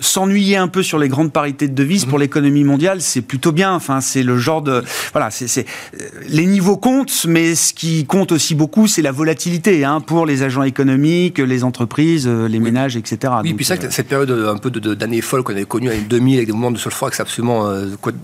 s'ennuyer 0.00 0.56
un 0.56 0.68
peu 0.68 0.82
sur 0.82 0.98
les 0.98 1.08
grandes 1.08 1.32
parités 1.32 1.66
de 1.68 1.74
devises 1.74 2.06
mm. 2.06 2.10
pour 2.10 2.18
l'économie 2.18 2.64
mondiale, 2.64 3.00
c'est 3.00 3.20
plutôt 3.20 3.52
bien. 3.52 3.74
Enfin, 3.74 4.00
c'est 4.00 4.22
le 4.22 4.38
genre 4.38 4.62
de 4.62 4.84
voilà, 5.12 5.30
c'est 5.30 5.58
euh, 5.58 6.04
les 6.28 6.46
niveaux 6.46 6.76
comptent, 6.76 7.26
mais 7.26 7.54
ce 7.54 7.74
qui 7.74 8.06
compte 8.06 8.32
aussi 8.32 8.54
beaucoup, 8.54 8.86
c'est 8.86 9.02
la 9.02 9.12
volatilité 9.12 9.84
hein, 9.84 10.00
pour 10.00 10.24
les 10.24 10.42
agents 10.42 10.62
économiques, 10.62 11.38
les 11.38 11.64
entreprises, 11.64 12.26
euh, 12.28 12.46
les 12.46 12.60
ménages, 12.60 12.96
etc. 12.96 13.32
Oui, 13.42 13.54
puis 13.54 13.64
ça, 13.64 13.74
cette 13.90 14.08
période 14.08 14.30
un 14.30 14.56
peu 14.56 14.70
d'années 14.70 15.20
folles 15.20 15.42
qu'on 15.42 15.54
avait 15.54 15.64
connues 15.64 15.90
en 15.90 16.08
2000 16.08 16.36
avec 16.36 16.46
des 16.46 16.52
moments 16.52 16.70
de 16.70 16.78
solforex 16.78 17.18
absolument 17.20 17.68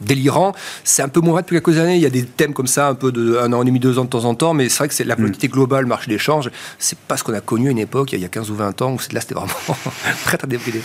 délirants, 0.05 0.44
c'est 0.83 1.03
un 1.03 1.09
peu 1.09 1.21
moins 1.21 1.33
vrai 1.33 1.43
depuis 1.43 1.57
quelques 1.61 1.79
années. 1.79 1.97
Il 1.97 2.03
y 2.03 2.07
a 2.07 2.11
des 2.11 2.25
thèmes 2.25 2.55
comme 2.55 2.67
ça, 2.67 2.89
un 2.89 2.95
peu 2.95 3.13
de 3.13 3.39
un 3.39 3.53
an 3.53 3.63
et 3.63 3.65
demi, 3.65 3.81
deux 3.81 3.99
ans 3.99 4.05
de 4.05 4.11
temps 4.11 4.25
en 4.25 4.35
temps, 4.35 4.55
mais 4.55 4.69
c'est 4.69 4.79
vrai 4.79 4.89
que 4.89 4.95
c'est 4.95 5.05
la 5.05 5.17
politique 5.17 5.51
mm. 5.51 5.55
globale, 5.55 5.87
marché 5.87 6.11
d'échange, 6.11 6.51
c'est 6.79 6.99
pas 6.99 7.17
ce 7.17 7.25
qu'on 7.25 7.35
a 7.35 7.41
connu 7.41 7.69
à 7.69 7.71
une 7.71 7.79
époque, 7.79 8.13
il 8.13 8.21
y 8.21 8.25
a 8.25 8.29
15 8.29 8.51
ou 8.51 8.55
20 8.55 8.83
ans, 8.83 8.93
où 8.93 8.99
là 9.13 9.21
c'était 9.21 9.35
vraiment 9.35 9.53
prêt 10.25 10.39
à 10.43 10.47
débrider. 10.47 10.83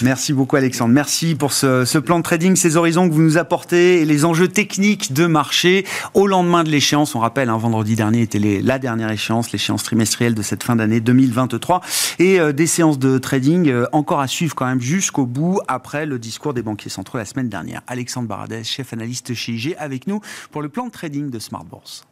Merci 0.00 0.32
beaucoup 0.32 0.56
Alexandre. 0.56 0.92
Merci 0.92 1.34
pour 1.34 1.52
ce, 1.52 1.98
plan 1.98 2.18
de 2.18 2.24
trading, 2.24 2.56
ces 2.56 2.76
horizons 2.76 3.08
que 3.08 3.14
vous 3.14 3.22
nous 3.22 3.38
apportez 3.38 4.00
et 4.00 4.04
les 4.04 4.24
enjeux 4.24 4.48
techniques 4.48 5.12
de 5.12 5.26
marché 5.26 5.86
au 6.14 6.26
lendemain 6.26 6.64
de 6.64 6.70
l'échéance. 6.70 7.14
On 7.14 7.20
rappelle, 7.20 7.48
un 7.48 7.54
hein, 7.54 7.58
vendredi 7.58 7.94
dernier 7.94 8.22
était 8.22 8.40
la 8.40 8.78
dernière 8.78 9.10
échéance, 9.10 9.52
l'échéance 9.52 9.84
trimestrielle 9.84 10.34
de 10.34 10.42
cette 10.42 10.62
fin 10.62 10.76
d'année 10.76 11.00
2023 11.00 11.82
et 12.18 12.40
euh, 12.40 12.52
des 12.52 12.66
séances 12.66 12.98
de 12.98 13.18
trading 13.18 13.68
euh, 13.68 13.86
encore 13.92 14.20
à 14.20 14.26
suivre 14.26 14.54
quand 14.54 14.66
même 14.66 14.80
jusqu'au 14.80 15.26
bout 15.26 15.60
après 15.68 16.06
le 16.06 16.18
discours 16.18 16.54
des 16.54 16.62
banquiers 16.62 16.90
centraux 16.90 17.18
la 17.18 17.24
semaine 17.24 17.48
dernière. 17.48 17.82
Alexandre 17.86 18.26
Baradès, 18.26 18.64
chef 18.64 18.92
analyste 18.92 19.01
chez 19.34 19.52
IG, 19.52 19.76
avec 19.78 20.06
nous 20.06 20.20
pour 20.50 20.62
le 20.62 20.68
plan 20.68 20.86
de 20.86 20.90
trading 20.90 21.30
de 21.30 21.38
Smart 21.38 21.64
Bourse. 21.64 22.04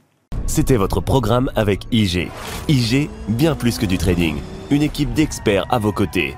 C'était 0.46 0.76
votre 0.76 1.00
programme 1.00 1.50
avec 1.54 1.86
IG. 1.92 2.28
IG, 2.68 3.08
bien 3.28 3.54
plus 3.54 3.78
que 3.78 3.86
du 3.86 3.98
trading. 3.98 4.36
Une 4.70 4.82
équipe 4.82 5.12
d'experts 5.12 5.66
à 5.70 5.78
vos 5.78 5.92
côtés. 5.92 6.34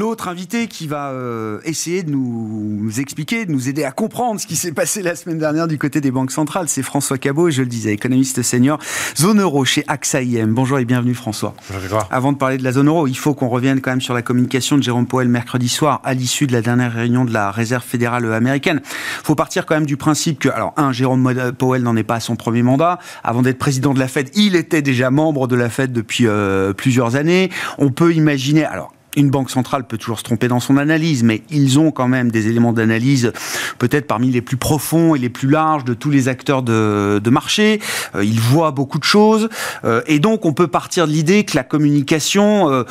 L'autre 0.00 0.28
invité 0.28 0.66
qui 0.66 0.86
va 0.86 1.10
euh, 1.10 1.60
essayer 1.64 2.02
de 2.02 2.10
nous, 2.10 2.88
expliquer, 2.98 3.44
de 3.44 3.52
nous 3.52 3.68
aider 3.68 3.84
à 3.84 3.90
comprendre 3.90 4.40
ce 4.40 4.46
qui 4.46 4.56
s'est 4.56 4.72
passé 4.72 5.02
la 5.02 5.14
semaine 5.14 5.36
dernière 5.36 5.68
du 5.68 5.76
côté 5.76 6.00
des 6.00 6.10
banques 6.10 6.30
centrales, 6.30 6.70
c'est 6.70 6.82
François 6.82 7.18
Cabot, 7.18 7.50
je 7.50 7.60
le 7.60 7.68
disais, 7.68 7.92
économiste 7.92 8.40
senior, 8.40 8.78
zone 9.14 9.42
euro 9.42 9.62
chez 9.66 9.84
AXA 9.88 10.22
IM. 10.22 10.54
Bonjour 10.54 10.78
et 10.78 10.86
bienvenue 10.86 11.12
François. 11.12 11.54
Bonjour. 11.70 12.08
Avant 12.10 12.32
de 12.32 12.38
parler 12.38 12.56
de 12.56 12.64
la 12.64 12.72
zone 12.72 12.88
euro, 12.88 13.08
il 13.08 13.14
faut 13.14 13.34
qu'on 13.34 13.48
revienne 13.48 13.82
quand 13.82 13.90
même 13.90 14.00
sur 14.00 14.14
la 14.14 14.22
communication 14.22 14.78
de 14.78 14.82
Jérôme 14.82 15.06
Powell 15.06 15.28
mercredi 15.28 15.68
soir 15.68 16.00
à 16.02 16.14
l'issue 16.14 16.46
de 16.46 16.54
la 16.54 16.62
dernière 16.62 16.94
réunion 16.94 17.26
de 17.26 17.34
la 17.34 17.50
Réserve 17.50 17.84
fédérale 17.84 18.32
américaine. 18.32 18.80
Il 18.82 19.26
faut 19.26 19.34
partir 19.34 19.66
quand 19.66 19.74
même 19.74 19.84
du 19.84 19.98
principe 19.98 20.38
que, 20.38 20.48
alors 20.48 20.72
un, 20.78 20.92
Jérôme 20.92 21.52
Powell 21.58 21.82
n'en 21.82 21.94
est 21.94 22.04
pas 22.04 22.14
à 22.14 22.20
son 22.20 22.36
premier 22.36 22.62
mandat. 22.62 23.00
Avant 23.22 23.42
d'être 23.42 23.58
président 23.58 23.92
de 23.92 23.98
la 23.98 24.08
Fed, 24.08 24.30
il 24.34 24.56
était 24.56 24.80
déjà 24.80 25.10
membre 25.10 25.46
de 25.46 25.56
la 25.56 25.68
Fed 25.68 25.92
depuis 25.92 26.26
euh, 26.26 26.72
plusieurs 26.72 27.16
années. 27.16 27.50
On 27.76 27.90
peut 27.90 28.14
imaginer, 28.14 28.64
alors 28.64 28.94
une 29.16 29.30
banque 29.30 29.50
centrale 29.50 29.84
peut 29.86 29.98
toujours 29.98 30.18
se 30.18 30.24
tromper 30.24 30.48
dans 30.48 30.60
son 30.60 30.76
analyse, 30.76 31.22
mais 31.22 31.42
ils 31.50 31.78
ont 31.78 31.90
quand 31.90 32.08
même 32.08 32.30
des 32.30 32.48
éléments 32.48 32.72
d'analyse 32.72 33.32
peut-être 33.78 34.06
parmi 34.06 34.30
les 34.30 34.40
plus 34.40 34.56
profonds 34.56 35.14
et 35.14 35.18
les 35.18 35.28
plus 35.28 35.48
larges 35.48 35.84
de 35.84 35.94
tous 35.94 36.10
les 36.10 36.28
acteurs 36.28 36.62
de, 36.62 37.30
marché. 37.30 37.80
Euh, 38.14 38.24
ils 38.24 38.40
voient 38.40 38.72
beaucoup 38.72 38.98
de 38.98 39.04
choses. 39.04 39.48
Euh, 39.84 40.02
et 40.06 40.18
donc, 40.18 40.44
on 40.44 40.52
peut 40.52 40.66
partir 40.66 41.06
de 41.06 41.12
l'idée 41.12 41.44
que 41.44 41.56
la 41.56 41.62
communication 41.62 42.70
euh, 42.70 42.82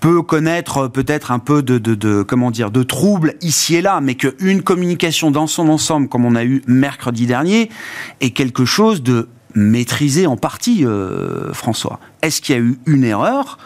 peut 0.00 0.22
connaître 0.22 0.88
peut-être 0.88 1.30
un 1.30 1.38
peu 1.38 1.62
de, 1.62 1.78
de, 1.78 2.22
comment 2.22 2.50
dire, 2.50 2.70
de 2.70 2.82
troubles 2.82 3.34
ici 3.42 3.76
et 3.76 3.82
là, 3.82 4.00
mais 4.00 4.14
qu'une 4.14 4.62
communication 4.62 5.30
dans 5.30 5.46
son 5.46 5.68
ensemble, 5.68 6.08
comme 6.08 6.24
on 6.24 6.34
a 6.34 6.44
eu 6.44 6.62
mercredi 6.66 7.26
dernier, 7.26 7.70
est 8.20 8.30
quelque 8.30 8.64
chose 8.64 9.02
de 9.02 9.28
maîtrisé 9.54 10.26
en 10.26 10.36
partie, 10.38 10.86
François. 11.52 12.00
Est-ce 12.22 12.40
qu'il 12.40 12.54
y 12.54 12.58
a 12.58 12.62
eu 12.62 12.78
une 12.86 13.04
erreur? 13.04 13.58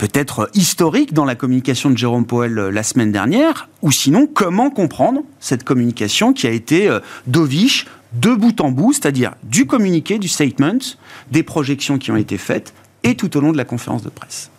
Peut-être 0.00 0.48
historique 0.54 1.12
dans 1.12 1.26
la 1.26 1.34
communication 1.34 1.90
de 1.90 1.98
Jérôme 1.98 2.24
Powell 2.24 2.58
euh, 2.58 2.70
la 2.70 2.82
semaine 2.82 3.12
dernière, 3.12 3.68
ou 3.82 3.92
sinon 3.92 4.26
comment 4.26 4.70
comprendre 4.70 5.20
cette 5.40 5.62
communication 5.62 6.32
qui 6.32 6.46
a 6.46 6.50
été 6.50 6.88
euh, 6.88 7.00
dovish 7.26 7.86
de 8.14 8.34
bout 8.34 8.58
en 8.62 8.70
bout, 8.70 8.94
c'est-à-dire 8.94 9.34
du 9.42 9.66
communiqué, 9.66 10.18
du 10.18 10.26
statement, 10.26 10.78
des 11.30 11.42
projections 11.42 11.98
qui 11.98 12.10
ont 12.10 12.16
été 12.16 12.38
faites, 12.38 12.72
et 13.04 13.14
tout 13.14 13.36
au 13.36 13.40
long 13.40 13.52
de 13.52 13.58
la 13.58 13.66
conférence 13.66 14.02
de 14.02 14.08
presse? 14.08 14.50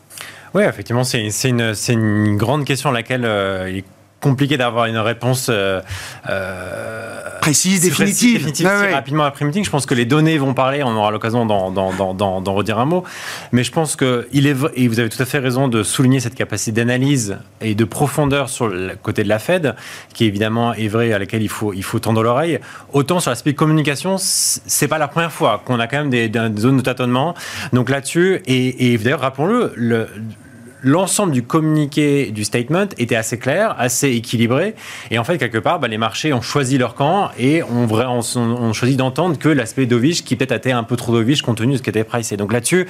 Oui, 0.53 0.61
effectivement, 0.61 1.03
c'est 1.03 1.27
une, 1.43 2.37
grande 2.37 2.63
question 2.63 2.91
à 2.91 2.93
laquelle 2.93 3.25
euh, 3.25 3.71
il 3.73 3.83
compliqué 4.21 4.55
d'avoir 4.55 4.85
une 4.85 4.97
réponse 4.97 5.47
euh, 5.49 5.81
euh, 6.29 7.39
précise, 7.41 7.81
définitive, 7.81 8.47
rapidement 8.93 9.23
après 9.23 9.43
meeting. 9.43 9.65
Je 9.65 9.69
pense 9.69 9.85
que 9.85 9.95
les 9.95 10.05
données 10.05 10.37
vont 10.37 10.53
parler, 10.53 10.83
on 10.83 10.95
aura 10.95 11.11
l'occasion 11.11 11.45
d'en 11.45 12.53
redire 12.53 12.79
un 12.79 12.85
mot. 12.85 13.03
Mais 13.51 13.63
je 13.63 13.71
pense 13.71 13.95
que 13.95 14.27
il 14.31 14.47
est 14.47 14.55
et 14.75 14.87
vous 14.87 14.99
avez 14.99 15.09
tout 15.09 15.21
à 15.21 15.25
fait 15.25 15.39
raison 15.39 15.67
de 15.67 15.81
souligner 15.83 16.19
cette 16.19 16.35
capacité 16.35 16.71
d'analyse 16.71 17.37
et 17.61 17.73
de 17.73 17.83
profondeur 17.83 18.49
sur 18.49 18.67
le 18.67 18.95
côté 19.01 19.23
de 19.23 19.29
la 19.29 19.39
Fed, 19.39 19.75
qui 20.13 20.25
évidemment 20.25 20.73
est 20.73 20.87
vrai 20.87 21.11
à 21.13 21.19
laquelle 21.19 21.41
il 21.41 21.49
faut 21.49 21.73
il 21.73 21.83
faut 21.83 21.99
tendre 21.99 22.21
l'oreille. 22.21 22.59
Autant 22.93 23.19
sur 23.19 23.31
l'aspect 23.31 23.55
communication, 23.55 24.17
c'est 24.19 24.87
pas 24.87 24.99
la 24.99 25.07
première 25.07 25.31
fois 25.31 25.63
qu'on 25.65 25.79
a 25.79 25.87
quand 25.87 25.97
même 25.97 26.09
des, 26.11 26.29
des, 26.29 26.39
zones 26.57 26.77
de 26.77 26.83
tâtonnement. 26.83 27.33
Donc 27.73 27.89
là-dessus, 27.89 28.41
et, 28.45 28.93
et 28.93 28.97
d'ailleurs 28.99 29.21
rappelons-le, 29.21 29.73
le 29.75 30.07
l'ensemble 30.81 31.31
du 31.31 31.43
communiqué, 31.43 32.31
du 32.31 32.43
statement 32.43 32.87
était 32.97 33.15
assez 33.15 33.37
clair, 33.37 33.75
assez 33.77 34.09
équilibré. 34.09 34.75
Et 35.11 35.19
en 35.19 35.23
fait, 35.23 35.37
quelque 35.37 35.57
part, 35.57 35.79
bah, 35.79 35.87
les 35.87 35.97
marchés 35.97 36.33
ont 36.33 36.41
choisi 36.41 36.77
leur 36.77 36.95
camp 36.95 37.31
et 37.37 37.63
ont, 37.63 37.87
on, 37.91 38.73
choisi 38.73 38.95
d'entendre 38.95 39.37
que 39.37 39.49
l'aspect 39.49 39.85
dovish, 39.85 40.23
qui 40.23 40.35
peut-être 40.35 40.51
a 40.51 40.55
été 40.55 40.71
un 40.71 40.83
peu 40.83 40.95
trop 40.95 41.13
dovish 41.13 41.41
compte 41.41 41.57
tenu 41.57 41.73
de 41.73 41.77
ce 41.77 41.83
qui 41.83 41.89
était 41.89 42.03
pricé. 42.03 42.37
Donc 42.37 42.53
là-dessus, 42.53 42.87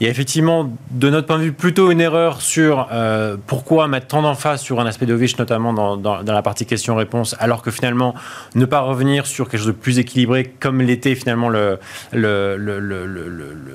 il 0.00 0.04
y 0.04 0.06
a 0.06 0.10
effectivement, 0.10 0.72
de 0.90 1.10
notre 1.10 1.26
point 1.26 1.38
de 1.38 1.44
vue, 1.44 1.52
plutôt 1.52 1.90
une 1.90 2.00
erreur 2.00 2.40
sur 2.40 2.88
euh, 2.92 3.36
pourquoi 3.46 3.88
mettre 3.88 4.06
tant 4.06 4.22
d'emphase 4.22 4.60
sur 4.60 4.80
un 4.80 4.86
aspect 4.86 5.06
dovish, 5.06 5.36
notamment 5.38 5.72
dans, 5.72 6.22
la 6.22 6.42
partie 6.42 6.66
question-réponse, 6.66 7.36
alors 7.38 7.62
que 7.62 7.70
finalement, 7.70 8.14
ne 8.54 8.64
pas 8.64 8.80
revenir 8.80 9.26
sur 9.26 9.48
quelque 9.48 9.60
chose 9.60 9.66
de 9.68 9.72
plus 9.72 9.98
équilibré 9.98 10.44
comme 10.60 10.80
l'était 10.80 11.14
finalement 11.14 11.48
le, 11.48 11.78
le, 12.12 12.56
le, 12.56 12.80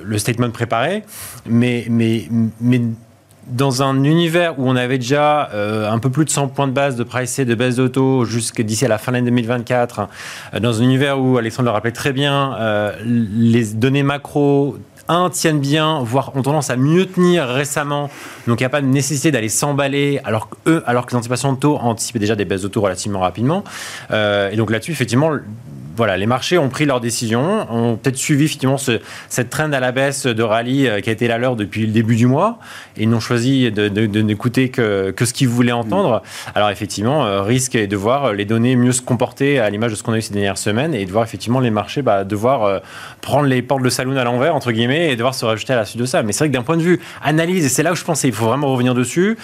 le, 0.04 0.18
statement 0.18 0.50
préparé. 0.50 1.02
Mais, 1.46 1.86
mais 1.88 2.28
dans 3.46 3.82
un 3.82 4.04
univers 4.04 4.58
où 4.58 4.68
on 4.68 4.76
avait 4.76 4.98
déjà 4.98 5.50
euh, 5.52 5.90
un 5.90 5.98
peu 5.98 6.10
plus 6.10 6.24
de 6.24 6.30
100 6.30 6.48
points 6.48 6.68
de 6.68 6.72
base 6.72 6.96
de 6.96 7.04
pricing 7.04 7.44
de 7.44 7.54
baisse 7.54 7.76
d'auto 7.76 8.24
jusqu'à 8.24 8.62
d'ici 8.62 8.84
à 8.84 8.88
la 8.88 8.98
fin 8.98 9.12
de 9.12 9.16
l'année 9.16 9.30
2024, 9.30 10.08
euh, 10.54 10.60
dans 10.60 10.80
un 10.80 10.84
univers 10.84 11.20
où 11.20 11.38
Alexandre 11.38 11.68
le 11.68 11.72
rappelait 11.72 11.92
très 11.92 12.12
bien, 12.12 12.56
euh, 12.58 12.92
les 13.04 13.64
données 13.74 14.02
macro 14.02 14.76
un, 15.08 15.28
tiennent 15.28 15.58
bien, 15.58 16.00
voire 16.04 16.36
ont 16.36 16.42
tendance 16.42 16.70
à 16.70 16.76
mieux 16.76 17.06
tenir 17.06 17.44
récemment. 17.48 18.10
Donc 18.46 18.60
il 18.60 18.62
n'y 18.62 18.66
a 18.66 18.70
pas 18.70 18.80
de 18.80 18.86
nécessité 18.86 19.32
d'aller 19.32 19.48
s'emballer, 19.48 20.20
alors 20.22 20.48
que 20.48 20.56
eux, 20.68 20.82
alors 20.86 21.04
que 21.04 21.10
les 21.10 21.16
anticipations 21.16 21.52
de 21.52 21.58
taux 21.58 21.78
anticipaient 21.78 22.20
déjà 22.20 22.36
des 22.36 22.44
baisses 22.44 22.62
de 22.62 22.68
taux 22.68 22.80
relativement 22.80 23.18
rapidement. 23.18 23.64
et 24.12 24.56
donc 24.56 24.70
là-dessus, 24.70 24.92
effectivement, 24.92 25.32
voilà, 26.00 26.16
les 26.16 26.24
marchés 26.24 26.56
ont 26.56 26.70
pris 26.70 26.86
leurs 26.86 27.02
décisions, 27.02 27.70
ont 27.70 27.96
peut-être 27.96 28.16
suivi 28.16 28.48
finalement 28.48 28.78
cette 29.28 29.50
trend 29.50 29.70
à 29.70 29.80
la 29.80 29.92
baisse 29.92 30.24
de 30.24 30.42
rallye 30.42 30.88
euh, 30.88 31.00
qui 31.00 31.10
a 31.10 31.12
été 31.12 31.28
la 31.28 31.36
leur 31.36 31.56
depuis 31.56 31.84
le 31.84 31.92
début 31.92 32.16
du 32.16 32.26
mois, 32.26 32.58
et 32.96 33.04
n'ont 33.04 33.20
choisi 33.20 33.70
de, 33.70 34.06
n'écouter 34.22 34.70
que, 34.70 35.12
ce 35.14 35.34
qu'ils 35.34 35.48
voulaient 35.48 35.72
entendre. 35.72 36.22
Alors 36.54 36.70
effectivement, 36.70 37.26
euh, 37.26 37.42
risque 37.42 37.76
de 37.76 37.96
voir 37.96 38.32
les 38.32 38.46
données 38.46 38.76
mieux 38.76 38.92
se 38.92 39.02
comporter 39.02 39.58
à 39.58 39.68
l'image 39.68 39.90
de 39.90 39.96
ce 39.96 40.02
qu'on 40.02 40.14
a 40.14 40.16
eu 40.16 40.22
ces 40.22 40.32
dernières 40.32 40.56
semaines, 40.56 40.94
et 40.94 41.04
de 41.04 41.12
voir 41.12 41.22
effectivement 41.22 41.60
les 41.60 41.70
marchés 41.70 42.00
bah, 42.00 42.24
devoir 42.24 42.62
euh, 42.64 42.78
prendre 43.20 43.44
les 43.44 43.60
portes 43.60 43.82
de 43.82 43.90
saloon 43.90 44.16
à 44.16 44.24
l'envers, 44.24 44.54
entre 44.54 44.72
guillemets, 44.72 45.12
et 45.12 45.16
devoir 45.16 45.34
se 45.34 45.44
rajouter 45.44 45.74
à 45.74 45.76
la 45.76 45.84
suite 45.84 46.00
de 46.00 46.06
ça. 46.06 46.22
Mais 46.22 46.32
c'est 46.32 46.44
vrai 46.44 46.48
que 46.48 46.54
d'un 46.54 46.62
point 46.62 46.78
de 46.78 46.82
vue 46.82 46.98
analyse, 47.22 47.66
et 47.66 47.68
c'est 47.68 47.82
là 47.82 47.92
où 47.92 47.94
je 47.94 48.04
pensais 48.04 48.28
il 48.28 48.32
faut 48.32 48.46
vraiment 48.46 48.72
revenir 48.72 48.94
dessus, 48.94 49.36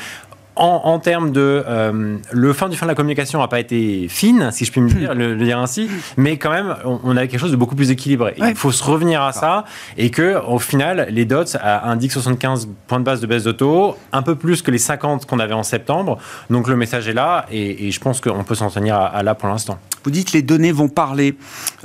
en, 0.57 0.99
termes 0.99 1.33
de 1.33 1.63
euh, 1.67 2.17
le 2.33 2.53
fin 2.53 2.69
du 2.69 2.77
fin 2.77 2.87
de 2.87 2.91
la 2.91 2.95
communication 2.95 3.41
n'a 3.41 3.49
pas 3.49 3.61
été 3.61 4.07
fine, 4.09 4.51
si 4.53 4.65
je 4.65 4.73
puis 4.73 4.81
me 4.81 4.89
dire, 4.89 5.15
le, 5.15 5.37
dire 5.37 5.59
ainsi, 5.59 5.91
mais 6.17 6.39
quand 6.39 6.51
même 6.51 6.75
on, 6.85 7.17
a 7.17 7.27
quelque 7.27 7.39
chose 7.39 7.51
de 7.51 7.57
beaucoup 7.57 7.77
plus 7.77 7.91
équilibré. 7.91 8.35
Il 8.39 8.55
faut 8.55 8.73
se 8.73 8.83
revenir 8.83 9.23
à 9.23 9.33
ça 9.33 9.65
et 9.99 10.11
que 10.11 10.41
au 10.47 10.59
final 10.59 11.09
les 11.11 11.25
dots 11.25 11.45
indiquent 11.63 12.13
75 12.13 12.69
points 12.87 13.01
de 13.01 13.05
base 13.05 13.21
de 13.21 13.27
baisse 13.27 13.45
de 13.45 13.53
taux, 13.53 13.97
un 14.13 14.23
peu 14.23 14.35
plus 14.35 14.63
que 14.63 14.71
les 14.71 14.79
50 14.79 15.27
qu'on 15.27 15.39
avait 15.39 15.55
en 15.55 15.63
septembre. 15.63 16.19
Donc 16.49 16.69
le 16.69 16.77
message 16.77 17.09
est 17.09 17.15
là 17.15 17.47
et, 17.51 17.91
je 17.91 18.01
pense 18.01 18.21
qu'on 18.21 18.45
peut 18.45 18.55
s'en 18.55 18.71
tenir 18.71 18.97
à, 18.97 19.23
là 19.23 19.35
pour 19.35 19.49
l'instant. 19.49 19.79
Vous 20.05 20.11
dites 20.11 20.33
les 20.33 20.43
données 20.43 20.73
vont 20.73 20.89
parler. 20.89 21.37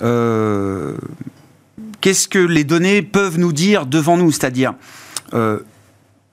Euh, 0.01 0.95
qu'est-ce 1.99 2.27
que 2.27 2.39
les 2.39 2.63
données 2.63 3.01
peuvent 3.01 3.37
nous 3.37 3.53
dire 3.53 3.85
devant 3.85 4.17
nous? 4.17 4.31
C'est-à-dire 4.31 4.73
euh, 5.33 5.59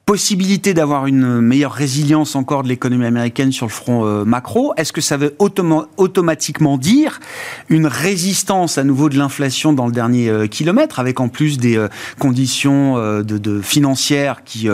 possibilité 0.08 0.72
d'avoir 0.72 1.06
une 1.06 1.42
meilleure 1.42 1.74
résilience 1.74 2.34
encore 2.34 2.62
de 2.62 2.68
l'économie 2.68 3.04
américaine 3.04 3.52
sur 3.52 3.66
le 3.66 3.70
front 3.70 4.06
euh, 4.06 4.24
macro. 4.24 4.72
Est-ce 4.78 4.90
que 4.90 5.02
ça 5.02 5.18
veut 5.18 5.36
automatiquement 5.38 6.78
dire 6.78 7.20
une 7.68 7.86
résistance 7.86 8.78
à 8.78 8.84
nouveau 8.84 9.10
de 9.10 9.18
l'inflation 9.18 9.74
dans 9.74 9.84
le 9.84 9.92
dernier 9.92 10.30
euh, 10.30 10.46
kilomètre, 10.46 10.98
avec 10.98 11.20
en 11.20 11.28
plus 11.28 11.58
des 11.58 11.76
euh, 11.76 11.88
conditions 12.18 12.96
de, 13.22 13.60
financières 13.60 14.44
qui 14.44 14.68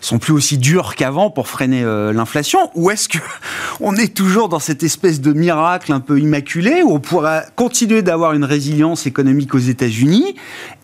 sont 0.00 0.18
plus 0.20 0.32
aussi 0.32 0.56
dures 0.56 0.94
qu'avant 0.94 1.30
pour 1.30 1.48
freiner 1.48 1.82
l'inflation? 2.12 2.70
Ou 2.76 2.90
est-ce 2.90 3.08
que 3.08 3.18
on 3.80 3.96
est 3.96 4.14
toujours 4.14 4.48
dans 4.48 4.60
cette 4.60 4.84
espèce 4.84 5.20
de 5.20 5.32
miracle 5.32 5.92
un 5.92 6.00
peu 6.00 6.20
immaculé 6.20 6.84
où 6.84 6.92
on 6.92 7.00
pourra 7.00 7.42
continuer 7.56 8.02
d'avoir 8.02 8.34
une 8.34 8.44
résilience 8.44 9.04
économique 9.06 9.52
aux 9.52 9.58
États-Unis 9.58 10.36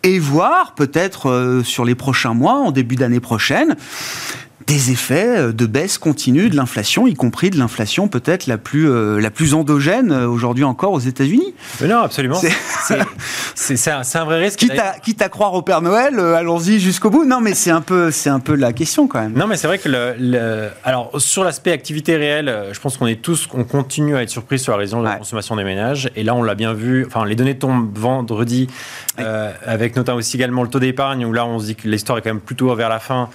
et 0.03 0.19
voir 0.19 0.75
peut-être 0.75 1.63
sur 1.65 1.85
les 1.85 1.95
prochains 1.95 2.35
mois, 2.35 2.55
en 2.55 2.73
début 2.73 2.97
d'année 2.97 3.21
prochaine, 3.21 3.77
des 4.67 4.91
effets 4.91 5.39
euh, 5.39 5.53
de 5.53 5.67
baisse 5.67 5.99
continue 5.99 6.49
de 6.49 6.57
l'inflation, 6.57 7.07
y 7.07 7.15
compris 7.15 7.51
de 7.51 7.59
l'inflation 7.59 8.09
peut-être 8.09 8.47
la 8.47 8.59
plus 8.59 8.91
euh, 8.91 9.21
la 9.21 9.31
plus 9.31 9.55
endogène 9.55 10.13
euh, 10.13 10.27
aujourd'hui 10.27 10.65
encore 10.65 10.93
aux 10.93 11.01
États-Unis. 11.01 11.55
non, 11.83 12.01
absolument. 12.01 12.41
C'est 13.55 13.91
un, 13.91 14.03
un, 14.15 14.25
vrai 14.25 14.41
risque. 14.41 14.59
Quitte 14.59 14.79
à, 14.79 14.99
quitte 14.99 15.23
à 15.23 15.29
croire 15.29 15.55
au 15.55 15.63
Père 15.63 15.83
Noël, 15.83 16.19
allons-y 16.19 16.81
jusqu'au 16.81 17.11
bout. 17.11 17.25
Non, 17.25 17.41
mais 17.41 17.55
c'est 17.55 17.71
un 17.71 17.81
peu 17.81 18.11
un 18.27 18.41
peu 18.41 18.55
la 18.55 18.73
question 18.73 19.07
quand 19.09 19.21
même. 19.21 19.35
Non, 19.35 19.47
mais 19.47 19.57
c'est 19.57 19.67
vrai 19.67 19.79
que 19.79 19.89
le, 19.89 20.69
alors 20.85 21.11
sur 21.21 21.45
l'aspect 21.45 21.73
activité 21.73 22.17
réelle, 22.17 22.69
je 22.73 22.81
pense 22.81 22.97
qu'on 22.97 23.07
est 23.07 23.21
tous 23.21 23.49
on 23.55 23.65
continue 23.65 24.17
à 24.17 24.23
être 24.23 24.31
surpris 24.31 24.59
sur 24.59 24.73
la 24.73 24.79
raison 24.79 25.01
de 25.01 25.05
la 25.05 25.17
consommation 25.17 25.57
des 25.57 25.65
ménages. 25.65 26.11
Et 26.17 26.23
là, 26.23 26.35
on 26.35 26.43
l'a 26.43 26.55
bien 26.55 26.73
vu. 26.73 27.05
Enfin, 27.07 27.25
les 27.25 27.35
données 27.35 27.59
tombent 27.59 27.97
vendredi, 27.97 28.69
avec 29.19 29.97
notamment 29.97 30.19
aussi 30.19 30.37
également 30.37 30.63
le 30.63 30.69
taux 30.69 30.81
d'épargne 30.81 31.25
où 31.25 31.33
là, 31.33 31.47
on 31.47 31.59
se 31.59 31.67
dit 31.67 31.77
que 31.77 31.89
l'histoire 31.89 32.19
est 32.19 32.23
quand 32.23 32.31
même 32.31 32.41
plutôt 32.41 32.75
vers 32.75 32.89
la 32.89 32.99
fin, 32.99 33.29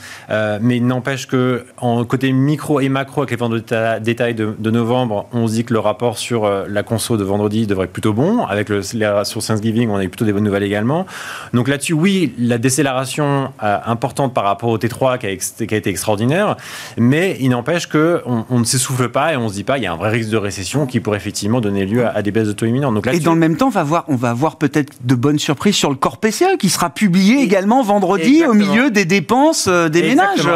mais 0.62 0.80
n'empêche 0.80 1.16
que, 1.25 1.65
en 1.77 2.03
côté 2.06 2.32
micro 2.32 2.80
et 2.80 2.89
macro, 2.89 3.21
avec 3.21 3.32
les 3.32 3.38
ventes 3.38 3.53
de 3.53 3.99
détail 3.99 4.36
de, 4.36 4.71
novembre, 4.71 5.27
on 5.34 5.47
se 5.47 5.53
dit 5.53 5.63
que 5.65 5.73
le 5.73 5.80
rapport 5.80 6.17
sur 6.17 6.45
euh, 6.45 6.65
la 6.69 6.84
conso 6.84 7.17
de 7.17 7.23
vendredi 7.23 7.67
devrait 7.67 7.86
être 7.86 7.93
plutôt 7.93 8.13
bon. 8.13 8.45
Avec 8.45 8.69
le, 8.69 8.82
sur 8.82 9.43
Thanksgiving, 9.43 9.89
on 9.89 9.97
a 9.97 10.03
eu 10.03 10.10
plutôt 10.10 10.25
des 10.25 10.34
bonnes 10.34 10.43
nouvelles 10.43 10.63
également. 10.63 11.06
Donc 11.53 11.67
là-dessus, 11.67 11.93
oui, 11.93 12.34
la 12.38 12.58
décélération 12.58 13.51
euh, 13.63 13.77
importante 13.86 14.34
par 14.34 14.43
rapport 14.43 14.69
au 14.69 14.77
T3 14.77 15.17
qui 15.17 15.27
a, 15.27 15.65
qui 15.65 15.73
a 15.73 15.77
été 15.77 15.89
extraordinaire, 15.89 16.58
mais 16.97 17.38
il 17.39 17.49
n'empêche 17.49 17.88
qu'on 17.88 18.45
on 18.49 18.60
ne 18.60 18.65
s'essouffle 18.65 19.10
pas 19.10 19.34
et 19.34 19.38
on 19.38 19.45
ne 19.45 19.49
se 19.49 19.53
dit 19.53 19.63
pas 19.63 19.77
il 19.77 19.84
y 19.84 19.88
a 19.88 19.93
un 19.93 19.97
vrai 19.97 20.10
risque 20.10 20.30
de 20.30 20.38
récession 20.38 20.86
qui 20.86 20.99
pourrait 20.99 21.17
effectivement 21.17 21.62
donner 21.62 21.86
lieu 21.86 22.06
à, 22.06 22.21
des 22.21 22.32
baisses 22.32 22.47
de 22.47 22.53
taux 22.53 22.65
imminents. 22.65 22.91
Donc 22.91 23.08
et 23.08 23.19
dans 23.19 23.34
le 23.34 23.39
même 23.39 23.58
temps, 23.58 23.67
on 23.67 23.71
va 23.71 23.84
voir, 23.84 24.06
on 24.08 24.15
va 24.15 24.30
avoir 24.30 24.58
peut-être 24.58 24.93
de 25.03 25.15
bonnes 25.15 25.39
surprises 25.39 25.75
sur 25.75 25.89
le 25.89 25.95
corps 25.95 26.17
PCE 26.17 26.58
qui 26.60 26.69
sera 26.69 26.89
publié 26.89 27.41
également 27.41 27.82
vendredi 27.84 28.43
au 28.45 28.53
milieu 28.53 28.91
des 28.91 29.06
dépenses 29.06 29.67
euh, 29.67 29.89
des 29.89 30.01
ménages. 30.01 30.47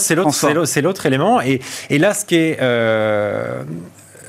C'est 0.00 0.16
c'est 0.64 0.82
l'autre 0.82 1.06
élément. 1.06 1.40
Et, 1.40 1.60
et, 1.88 1.98
là, 1.98 2.14
ce 2.14 2.24
qui 2.24 2.36
est, 2.36 2.58
euh, 2.60 3.62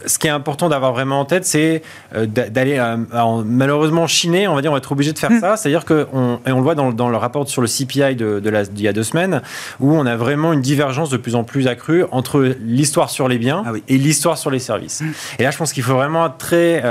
ce 0.05 0.17
qui 0.17 0.27
est 0.27 0.31
important 0.31 0.69
d'avoir 0.69 0.93
vraiment 0.93 1.19
en 1.19 1.25
tête, 1.25 1.45
c'est 1.45 1.81
euh, 2.15 2.25
d'aller 2.25 2.77
euh, 2.77 2.97
malheureusement 3.45 4.07
chiner, 4.07 4.47
on 4.47 4.55
va 4.55 4.61
dire, 4.61 4.71
on 4.71 4.73
va 4.73 4.79
être 4.79 4.91
obligé 4.91 5.13
de 5.13 5.19
faire 5.19 5.31
hmm. 5.31 5.39
ça. 5.39 5.57
C'est-à-dire 5.57 5.85
que 5.85 6.07
on, 6.13 6.39
et 6.45 6.51
on 6.51 6.57
le 6.57 6.63
voit 6.63 6.75
dans, 6.75 6.91
dans, 6.91 7.09
le 7.09 7.17
rapport 7.17 7.47
sur 7.47 7.61
le 7.61 7.67
CPI 7.67 8.15
de, 8.15 8.39
de 8.39 8.49
la, 8.49 8.65
d'il 8.65 8.83
y 8.83 8.87
a 8.87 8.93
deux 8.93 9.03
semaines, 9.03 9.41
où 9.79 9.93
on 9.93 10.05
a 10.05 10.15
vraiment 10.15 10.53
une 10.53 10.61
divergence 10.61 11.09
de 11.09 11.17
plus 11.17 11.35
en 11.35 11.43
plus 11.43 11.67
accrue 11.67 12.05
entre 12.11 12.55
l'histoire 12.61 13.09
sur 13.09 13.27
les 13.27 13.37
biens 13.37 13.63
ah 13.65 13.71
et 13.87 13.97
l'histoire 13.97 14.37
sur 14.37 14.51
les 14.51 14.59
services. 14.59 15.01
Hmm. 15.01 15.11
Et 15.39 15.43
là, 15.43 15.51
je 15.51 15.57
pense 15.57 15.73
qu'il 15.73 15.83
faut 15.83 15.95
vraiment 15.95 16.29
très 16.29 16.81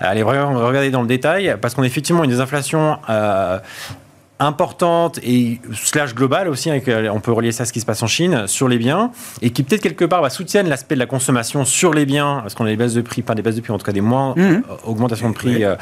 aller 0.00 0.22
vraiment 0.22 0.52
regarder 0.66 0.90
dans 0.90 1.02
le 1.02 1.08
détail, 1.08 1.56
parce 1.60 1.74
qu'on 1.74 1.82
a 1.82 1.86
effectivement 1.86 2.24
une 2.24 2.30
désinflation 2.30 2.98
importante 4.38 5.18
et 5.22 5.60
slash 5.72 6.14
globale 6.14 6.48
aussi, 6.48 6.68
avec, 6.70 6.88
euh, 6.88 7.08
on 7.12 7.20
peut 7.20 7.32
relier 7.32 7.52
ça 7.52 7.62
à 7.62 7.66
ce 7.66 7.72
qui 7.72 7.80
se 7.80 7.86
passe 7.86 8.02
en 8.02 8.06
Chine, 8.06 8.44
sur 8.46 8.68
les 8.68 8.76
biens, 8.76 9.10
et 9.40 9.50
qui 9.50 9.62
peut-être 9.62 9.80
quelque 9.80 10.04
part 10.04 10.20
va 10.20 10.28
soutiennent 10.28 10.68
l'aspect 10.68 10.94
de 10.94 11.00
la 11.00 11.06
consommation 11.06 11.64
sur 11.64 11.94
les 11.94 12.04
biens, 12.04 12.40
parce 12.42 12.54
qu'on 12.54 12.66
a 12.66 12.68
des 12.68 12.76
baisses 12.76 12.94
de 12.94 13.00
prix, 13.00 13.22
pas 13.22 13.34
des 13.34 13.42
baisses 13.42 13.56
de 13.56 13.62
prix, 13.62 13.72
en 13.72 13.78
tout 13.78 13.86
cas 13.86 13.92
des 13.92 14.02
moins 14.02 14.34
mhm. 14.36 14.44
euh, 14.44 14.60
augmentations 14.84 15.30
de 15.30 15.34
prix 15.34 15.64
euh, 15.64 15.76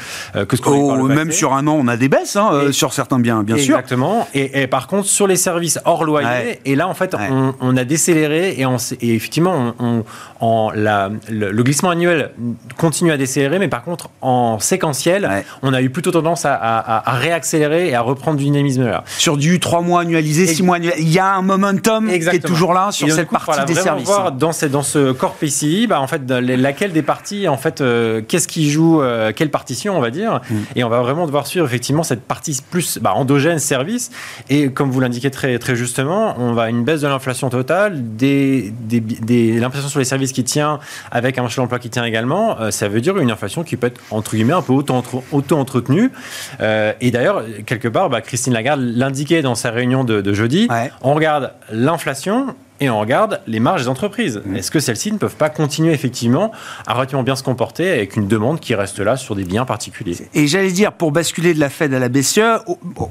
que 0.45 0.55
ce 0.55 0.61
qu'on 0.61 1.01
oh, 1.01 1.07
Même 1.07 1.31
sur 1.31 1.53
un 1.53 1.67
an, 1.67 1.77
on 1.77 1.87
a 1.87 1.97
des 1.97 2.07
baisses 2.07 2.37
hein, 2.37 2.71
sur 2.71 2.93
certains 2.93 3.19
biens, 3.19 3.43
bien 3.43 3.57
sûr. 3.57 3.75
Exactement. 3.75 4.27
Et, 4.33 4.67
par 4.67 4.87
contre, 4.87 5.07
sur 5.07 5.27
les 5.27 5.35
services 5.35 5.79
hors 5.83 6.05
loyer, 6.05 6.59
et 6.63 6.75
là, 6.75 6.87
en 6.87 6.93
fait, 6.93 7.15
on, 7.59 7.77
a 7.77 7.83
décéléré, 7.83 8.55
et, 8.57 8.65
on, 8.65 8.77
et 9.01 9.15
effectivement, 9.15 9.73
on, 9.79 10.03
en 10.39 10.71
la, 10.71 11.09
le, 11.29 11.63
glissement 11.63 11.89
annuel 11.89 12.31
continue 12.77 13.11
à 13.11 13.17
décélérer, 13.17 13.59
mais 13.59 13.67
par 13.67 13.83
contre, 13.83 14.09
en 14.21 14.59
séquentiel, 14.59 15.29
on 15.61 15.73
a 15.73 15.81
eu 15.81 15.89
plutôt 15.89 16.11
tendance 16.11 16.45
à, 16.45 16.53
à 16.55 17.11
réaccélérer 17.13 17.89
et 17.89 17.95
à 17.95 18.01
reprendre 18.01 18.37
du 18.37 18.43
dynamisme 18.43 18.85
là. 18.85 19.03
Sur 19.17 19.37
du 19.37 19.59
3 19.59 19.81
mois 19.81 20.01
annualisé, 20.01 20.47
6 20.47 20.63
mois 20.63 20.77
annualisé, 20.77 21.03
il 21.03 21.11
y 21.11 21.19
a 21.19 21.35
un 21.35 21.41
momentum 21.41 22.07
qui 22.07 22.13
est 22.13 22.45
toujours 22.45 22.73
là 22.73 22.91
sur 22.91 23.09
cette 23.11 23.29
partie 23.29 23.65
des 23.65 23.75
services. 23.75 24.05
Voir 24.05 24.31
dans, 24.31 24.51
dans 24.71 24.83
ce 24.83 25.11
corps 25.11 25.35
PCI, 25.35 25.87
bah, 25.87 25.99
en 26.01 26.07
fait, 26.07 26.29
laquelle 26.29 26.91
des 26.91 27.01
parties, 27.01 27.47
en 27.47 27.57
fait, 27.57 27.81
euh, 27.81 28.21
qu'est-ce 28.27 28.47
qui 28.47 28.69
joue, 28.69 29.01
euh, 29.01 29.31
quelle 29.35 29.51
partition, 29.51 29.97
on 29.97 30.01
va 30.01 30.11
dire, 30.11 30.41
mm. 30.49 30.55
et 30.75 30.83
on 30.83 30.89
va 30.89 31.01
vraiment 31.01 31.25
devoir 31.25 31.47
suivre 31.47 31.65
effectivement 31.65 32.03
cette 32.03 32.23
partie 32.23 32.59
plus 32.69 32.99
bah, 32.99 33.13
endogène 33.15 33.59
service. 33.59 34.11
Et 34.49 34.69
comme 34.69 34.91
vous 34.91 34.99
l'indiquez 34.99 35.31
très, 35.31 35.57
très 35.59 35.75
justement, 35.75 36.35
on 36.37 36.53
va 36.53 36.63
à 36.63 36.69
une 36.69 36.83
baisse 36.83 37.01
de 37.01 37.07
l'inflation 37.07 37.49
totale, 37.49 38.15
des, 38.15 38.73
des, 38.87 39.59
l'inflation 39.59 39.89
sur 39.89 39.99
les 39.99 40.05
services 40.05 40.24
qui 40.33 40.43
tient 40.43 40.79
avec 41.11 41.37
un 41.37 41.43
marché 41.43 41.57
de 41.57 41.61
l'emploi 41.61 41.79
qui 41.79 41.89
tient 41.89 42.03
également. 42.03 42.59
Euh, 42.59 42.71
ça 42.71 42.87
veut 42.87 43.01
dire 43.01 43.17
une 43.17 43.31
inflation 43.31 43.63
qui 43.63 43.77
peut 43.77 43.87
être 43.87 44.01
entre 44.11 44.35
guillemets 44.35 44.53
un 44.53 44.61
peu 44.61 44.73
auto-entretenue. 44.73 46.11
et 46.59 47.11
d'ailleurs, 47.11 47.43
quelque 47.65 47.87
part, 47.87 48.09
bah, 48.09 48.21
Christine 48.21 48.53
Lagarde 48.53 48.81
l'indiquait 48.81 49.41
dans 49.41 49.55
sa 49.55 49.71
réunion 49.71 50.03
de, 50.03 50.33
jeudi. 50.33 50.67
On 51.01 51.13
regarde 51.13 51.53
l'inflation 51.71 52.55
et 52.79 52.89
on 52.89 52.99
regarde 52.99 53.41
les 53.47 53.59
marges 53.59 53.83
des 53.83 53.87
entreprises. 53.87 54.41
Mmh. 54.45 54.55
Est-ce 54.55 54.71
que 54.71 54.79
celles-ci 54.79 55.11
ne 55.11 55.17
peuvent 55.17 55.35
pas 55.35 55.49
continuer 55.49 55.93
effectivement 55.93 56.51
à 56.87 56.93
relativement 56.93 57.23
bien 57.23 57.35
se 57.35 57.43
comporter 57.43 57.89
avec 57.91 58.15
une 58.15 58.27
demande 58.27 58.59
qui 58.59 58.75
reste 58.75 58.99
là 58.99 59.17
sur 59.17 59.35
des 59.35 59.43
biens 59.43 59.65
particuliers? 59.65 60.17
Et 60.33 60.47
j'allais 60.47 60.71
dire, 60.71 60.93
pour 60.93 61.11
basculer 61.11 61.53
de 61.53 61.59
la 61.59 61.69
Fed 61.69 61.93
à 61.93 61.99
la 61.99 62.09
BCE, 62.09 62.63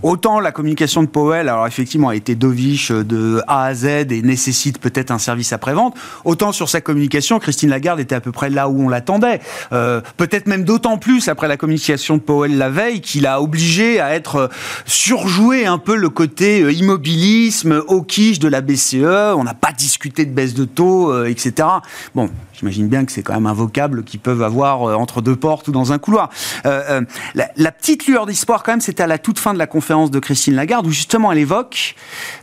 autant 0.03 0.41
la 0.41 0.53
communication 0.53 1.03
de 1.03 1.09
Powell, 1.09 1.49
alors 1.49 1.67
effectivement, 1.67 2.09
a 2.09 2.15
été 2.15 2.35
dovish 2.35 2.91
de 2.91 3.43
A 3.47 3.65
à 3.65 3.75
Z 3.75 3.85
et 4.11 4.23
nécessite 4.23 4.79
peut-être 4.79 5.11
un 5.11 5.19
service 5.19 5.53
après-vente, 5.53 5.97
autant 6.25 6.53
sur 6.53 6.69
sa 6.69 6.81
communication, 6.81 7.39
Christine 7.39 7.71
Lagarde 7.71 8.01
était 8.01 8.15
à 8.15 8.21
peu 8.21 8.33
près 8.33 8.51
là 8.51 8.69
où 8.69 8.83
on 8.83 8.89
l'attendait. 8.89 9.41
Euh, 9.73 10.01
peut-être 10.17 10.47
même 10.47 10.65
d'autant 10.65 10.99
plus 10.99 11.29
après 11.29 11.49
la 11.49 11.57
communication 11.57 12.17
de 12.17 12.23
Powell 12.23 12.57
la 12.59 12.71
veille 12.71 13.01
qu'il 13.01 13.27
a 13.27 13.41
obligé 13.41 14.01
à 14.01 14.15
être 14.15 14.37
euh, 14.37 14.49
surjoué 14.87 15.67
un 15.67 15.79
peu 15.79 15.97
le 15.97 16.09
côté 16.09 16.63
euh, 16.63 16.73
immobilisme, 16.73 17.83
au 17.89 18.03
quiche 18.03 18.39
de 18.39 18.49
la 18.49 18.61
BCE. 18.61 19.35
On 19.37 19.47
a 19.47 19.54
pas 19.55 19.73
discuter 19.73 20.25
de 20.25 20.31
baisse 20.31 20.55
de 20.55 20.65
taux, 20.65 21.13
euh, 21.13 21.27
etc. 21.27 21.69
Bon, 22.15 22.31
j'imagine 22.53 22.89
bien 22.89 23.05
que 23.05 23.13
c'est 23.13 23.23
quand 23.23 23.35
même 23.35 23.47
un 23.47 23.55
vocable 23.55 24.05
qu'ils 24.05 24.21
peuvent 24.21 24.43
avoir 24.43 24.89
euh, 24.89 24.95
entre 24.95 25.21
deux 25.21 25.37
portes 25.37 25.69
ou 25.69 25.73
dans 25.73 25.93
un 25.93 25.99
couloir. 25.99 26.31
Euh, 26.67 27.03
la, 27.35 27.73
petite 27.73 28.07
lueur 28.07 28.27
d'espoir, 28.27 28.63
quand 28.63 28.73
même, 28.73 28.81
c'était 28.81 29.03
à 29.03 29.07
la 29.07 29.19
toute 29.19 29.39
fin 29.39 29.53
de 29.53 29.59
la 29.59 29.67
conférence 29.67 30.11
de 30.11 30.19
Christine 30.19 30.55
Lagarde, 30.55 30.87
où 30.87 30.91
justement 30.91 31.33
elle 31.33 31.39
évoque 31.39 31.95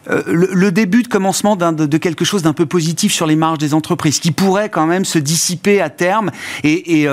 le, 0.08 0.72
début 0.72 1.04
de 1.04 1.08
commencement 1.08 1.56
de, 1.56 1.98
quelque 1.98 2.26
chose 2.26 2.44
d'un 2.44 2.54
peu 2.54 2.66
positif 2.66 3.14
sur 3.14 3.28
les 3.28 3.36
marges 3.36 3.58
des 3.58 3.74
entreprises, 3.74 4.20
qui 4.20 4.32
pourrait 4.32 4.70
quand 4.70 4.86
même 4.86 5.06
se 5.06 5.20
dissiper 5.20 5.82
à 5.82 5.90
terme 5.90 6.32
et 6.64 7.08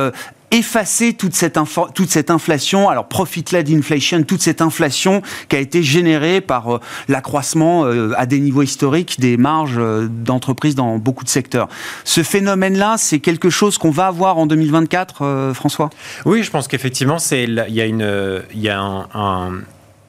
effacer 0.50 1.12
toute 1.12 1.34
cette, 1.34 1.58
toute 1.94 2.10
cette 2.10 2.30
inflation, 2.30 2.88
alors 2.88 3.06
profit-led 3.06 3.70
inflation, 3.70 4.22
toute 4.22 4.40
cette 4.40 4.62
inflation 4.62 5.22
qui 5.48 5.56
a 5.56 5.58
été 5.58 5.82
générée 5.82 6.40
par 6.40 6.76
euh, 6.76 6.80
l'accroissement 7.08 7.84
euh, 7.84 8.12
à 8.16 8.26
des 8.26 8.40
niveaux 8.40 8.62
historiques 8.62 9.20
des 9.20 9.36
marges 9.36 9.76
euh, 9.78 10.08
d'entreprises 10.08 10.74
dans 10.74 10.98
beaucoup 10.98 11.24
de 11.24 11.28
secteurs. 11.28 11.68
Ce 12.04 12.22
phénomène-là, 12.22 12.96
c'est 12.98 13.20
quelque 13.20 13.50
chose 13.50 13.78
qu'on 13.78 13.90
va 13.90 14.06
avoir 14.06 14.38
en 14.38 14.46
2024, 14.46 15.52
François? 15.54 15.90
Oui, 16.24 16.42
je 16.42 16.50
pense 16.50 16.68
qu'effectivement, 16.68 17.18
il 17.30 17.64
y 17.68 17.80
a, 17.80 17.86
une, 17.86 18.42
il 18.54 18.60
y 18.60 18.68
a 18.68 18.80
un 18.80 19.52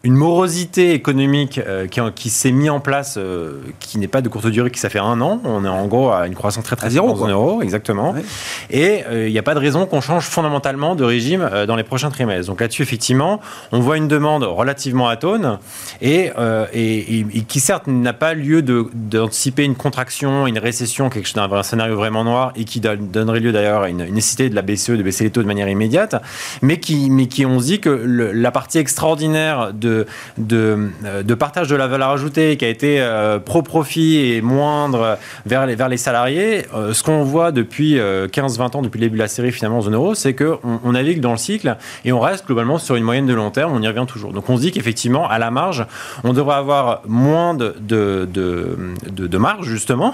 une 0.03 0.15
morosité 0.15 0.93
économique 0.93 1.57
euh, 1.57 1.87
qui, 1.87 1.99
qui 2.15 2.29
s'est 2.29 2.51
mise 2.51 2.69
en 2.69 2.79
place, 2.79 3.15
euh, 3.17 3.59
qui 3.81 3.97
n'est 3.97 4.07
pas 4.07 4.21
de 4.21 4.29
courte 4.29 4.47
durée, 4.47 4.71
qui 4.71 4.79
ça 4.79 4.89
fait 4.89 4.99
un 4.99 5.19
an. 5.19 5.41
On 5.43 5.65
est 5.65 5.69
en 5.69 5.87
gros 5.87 6.11
à 6.11 6.25
une 6.25 6.35
croissance 6.35 6.63
très 6.63 6.77
très 6.77 6.87
à 6.87 6.89
zéro, 6.89 7.09
en 7.09 7.61
exactement. 7.61 8.15
Et 8.69 9.03
euh, 9.09 9.27
il 9.27 9.33
n'y 9.33 9.39
a 9.39 9.43
pas 9.43 9.55
de 9.55 9.59
raison 9.59 9.85
qu'on 9.85 9.99
change 9.99 10.23
fondamentalement 10.23 10.95
de 10.95 11.03
régime 11.03 11.49
dans 11.67 11.75
les 11.75 11.83
prochains 11.83 12.11
trimestres. 12.11 12.47
Donc 12.47 12.61
là-dessus, 12.61 12.81
effectivement, 12.81 13.41
on 13.73 13.81
voit 13.81 13.97
une 13.97 14.07
demande 14.07 14.43
relativement 14.43 15.09
atone 15.09 15.59
et, 16.01 16.31
et, 16.73 17.19
et, 17.19 17.41
qui 17.47 17.59
certes 17.59 17.87
n'a 17.87 18.13
pas 18.13 18.33
lieu 18.33 18.61
d'anticiper 18.61 19.63
une 19.63 19.75
contraction, 19.75 20.47
une 20.47 20.59
récession, 20.59 21.09
quelque 21.09 21.25
chose 21.25 21.35
d'un 21.35 21.63
scénario 21.63 21.95
vraiment 21.95 22.23
noir 22.23 22.53
et 22.55 22.63
qui 22.63 22.79
donnerait 22.79 23.41
lieu 23.41 23.51
d'ailleurs 23.51 23.83
à 23.83 23.89
une, 23.89 24.05
nécessité 24.05 24.49
de 24.49 24.55
la 24.55 24.61
BCE 24.61 24.91
de 24.91 25.03
baisser 25.03 25.25
les 25.25 25.29
taux 25.29 25.41
de 25.41 25.47
manière 25.47 25.67
immédiate, 25.67 26.15
mais 26.61 26.79
qui, 26.79 27.09
mais 27.09 27.27
qui 27.27 27.45
on 27.45 27.59
se 27.59 27.65
dit 27.65 27.79
que 27.81 27.89
la 27.89 28.51
partie 28.51 28.77
extraordinaire 28.77 29.73
de 29.73 29.88
de, 29.89 30.05
de, 30.37 31.23
de, 31.23 31.33
partage 31.33 31.67
de 31.67 31.75
la 31.75 31.87
valeur 31.87 32.09
ajoutée 32.09 32.57
qui 32.57 32.65
a 32.65 32.69
été 32.69 33.05
pro-profit 33.45 34.33
et 34.33 34.41
moindre 34.41 35.17
vers 35.45 35.65
les, 35.65 35.75
vers 35.75 35.89
les 35.89 35.97
salariés, 35.97 36.65
ce 36.93 37.03
qu'on 37.03 37.23
voit 37.23 37.51
depuis 37.51 37.95
15-20 37.97 38.77
ans, 38.77 38.81
depuis 38.81 38.99
le 38.99 39.05
début 39.07 39.17
de 39.17 39.23
la 39.23 39.27
série 39.27 39.51
finalement 39.51 39.79
en 39.79 39.81
zone 39.81 39.95
euro, 39.95 40.15
c'est 40.15 40.33
qu'on 40.33 40.59
on 40.63 40.91
navigue 40.91 41.21
dans 41.21 41.31
le 41.31 41.37
cycle 41.37 41.77
et 42.05 42.11
on 42.11 42.19
reste 42.19 42.45
globalement 42.45 42.77
sur 42.77 42.95
une 42.95 43.03
moyenne 43.03 43.25
de 43.25 43.33
long 43.33 43.51
terme, 43.51 43.73
on 43.73 43.81
y 43.81 43.87
revient 43.87 44.05
toujours. 44.07 44.33
Donc 44.33 44.49
on 44.49 44.57
se 44.57 44.61
dit 44.61 44.71
qu'effectivement, 44.71 45.27
à 45.27 45.39
la 45.39 45.51
marge, 45.51 45.85
on 46.23 46.33
devrait 46.33 46.55
avoir 46.55 47.01
moins 47.07 47.53
de, 47.53 47.75
de, 47.79 48.27
de, 48.31 49.27
de 49.27 49.37
marge 49.37 49.67
justement 49.67 50.13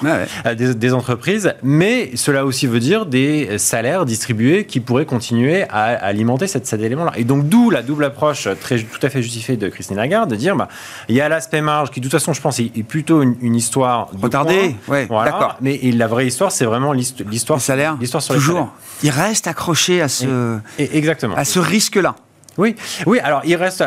Des, 0.55 0.75
des, 0.75 0.93
entreprises, 0.93 1.53
mais 1.63 2.11
cela 2.15 2.45
aussi 2.45 2.67
veut 2.67 2.79
dire 2.79 3.05
des 3.05 3.57
salaires 3.57 4.05
distribués 4.05 4.65
qui 4.65 4.79
pourraient 4.79 5.05
continuer 5.05 5.63
à, 5.69 5.83
alimenter 5.83 6.47
cet, 6.47 6.65
cet 6.67 6.81
élément-là. 6.81 7.13
Et 7.17 7.23
donc 7.23 7.47
d'où 7.49 7.69
la 7.69 7.81
double 7.81 8.05
approche 8.05 8.47
très, 8.59 8.77
tout 8.79 8.99
à 9.01 9.09
fait 9.09 9.21
justifiée 9.21 9.57
de 9.57 9.64
Christine 9.69 9.97
Lagarde, 9.97 10.29
de 10.29 10.35
dire, 10.35 10.55
bah, 10.55 10.67
il 11.09 11.15
y 11.15 11.21
a 11.21 11.29
l'aspect 11.29 11.61
marge 11.61 11.91
qui 11.91 11.99
de 11.99 12.05
toute 12.05 12.11
façon, 12.11 12.33
je 12.33 12.41
pense, 12.41 12.59
est, 12.59 12.83
plutôt 12.83 13.21
une, 13.21 13.55
histoire 13.55 14.09
retardée. 14.21 14.75
Ouais, 14.87 15.07
d'accord. 15.07 15.57
Mais 15.61 15.79
la 15.93 16.07
vraie 16.07 16.27
histoire, 16.27 16.51
c'est 16.51 16.65
vraiment 16.65 16.93
l'histoire. 16.93 17.61
sur 17.61 18.35
toujours. 18.35 18.73
Il 19.03 19.09
reste 19.09 19.47
accroché 19.47 20.01
à 20.01 20.07
ce. 20.07 20.57
exactement. 20.77 21.35
À 21.35 21.45
ce 21.45 21.59
risque-là. 21.59 22.15
Oui, 22.57 22.75
oui. 23.05 23.19
Alors, 23.19 23.41
il 23.43 23.55
reste 23.55 23.83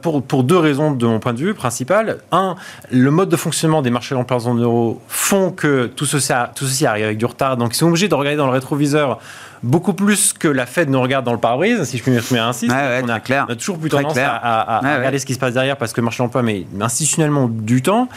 pour, 0.00 0.22
pour 0.22 0.44
deux 0.44 0.58
raisons 0.58 0.92
de 0.92 1.06
mon 1.06 1.18
point 1.18 1.32
de 1.32 1.38
vue 1.38 1.54
principal. 1.54 2.18
Un, 2.30 2.54
le 2.90 3.10
mode 3.10 3.28
de 3.28 3.36
fonctionnement 3.36 3.82
des 3.82 3.90
marchés 3.90 4.14
de 4.14 4.18
l'emploi 4.18 4.36
en 4.36 4.40
zone 4.40 4.62
euro 4.62 5.02
font 5.08 5.50
que 5.50 5.86
tout 5.86 6.06
ceci, 6.06 6.32
tout 6.54 6.64
ceci 6.66 6.86
arrive 6.86 7.04
avec 7.06 7.18
du 7.18 7.26
retard. 7.26 7.56
Donc, 7.56 7.74
ils 7.74 7.78
sont 7.78 7.88
obligés 7.88 8.08
de 8.08 8.14
regarder 8.14 8.36
dans 8.36 8.46
le 8.46 8.52
rétroviseur 8.52 9.18
beaucoup 9.62 9.92
plus 9.92 10.32
que 10.32 10.48
la 10.48 10.66
Fed 10.66 10.90
nous 10.90 11.00
regarde 11.00 11.24
dans 11.24 11.32
le 11.32 11.38
pare-brise, 11.38 11.84
si 11.84 11.98
je 11.98 12.02
puis 12.02 12.12
m'exprimer 12.12 12.40
ainsi. 12.40 12.68
on, 12.68 13.08
a, 13.08 13.20
clair. 13.20 13.46
on 13.48 13.52
a 13.52 13.56
toujours 13.56 13.78
plus 13.78 13.90
tendance 13.90 14.16
à, 14.18 14.80
regarder 14.96 15.18
ce 15.18 15.26
qui 15.26 15.34
se 15.34 15.38
passe 15.38 15.54
derrière 15.54 15.76
parce 15.76 15.92
que 15.92 16.00
le 16.00 16.04
marché 16.04 16.18
de 16.18 16.24
l'emploi 16.24 16.42
met 16.42 16.66
institutionnellement 16.80 17.48
du 17.48 17.82
temps. 17.82 18.08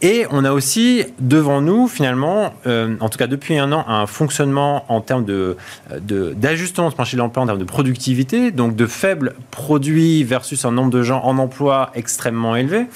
Et 0.00 0.26
on 0.30 0.44
a 0.44 0.52
aussi 0.52 1.04
devant 1.18 1.60
nous, 1.60 1.88
finalement, 1.88 2.54
euh, 2.66 2.96
en 3.00 3.08
tout 3.08 3.18
cas 3.18 3.26
depuis 3.26 3.58
un 3.58 3.72
an, 3.72 3.84
un 3.88 4.06
fonctionnement 4.06 4.84
en 4.88 5.00
termes 5.00 5.24
de, 5.24 5.56
d'ajustement 6.00 6.88
de, 6.88 6.92
ce 6.92 6.96
marché 6.96 7.16
de 7.16 7.22
l'emploi, 7.22 7.42
en 7.42 7.46
termes 7.46 7.58
de 7.58 7.64
productivité, 7.64 8.50
donc 8.50 8.76
de 8.76 8.86
faibles 8.86 9.34
produits 9.50 10.24
versus 10.24 10.64
un 10.64 10.72
nombre 10.72 10.90
de 10.90 11.02
gens 11.02 11.22
en 11.24 11.38
emploi 11.38 11.90
extrêmement 11.94 12.56
élevé, 12.56 12.86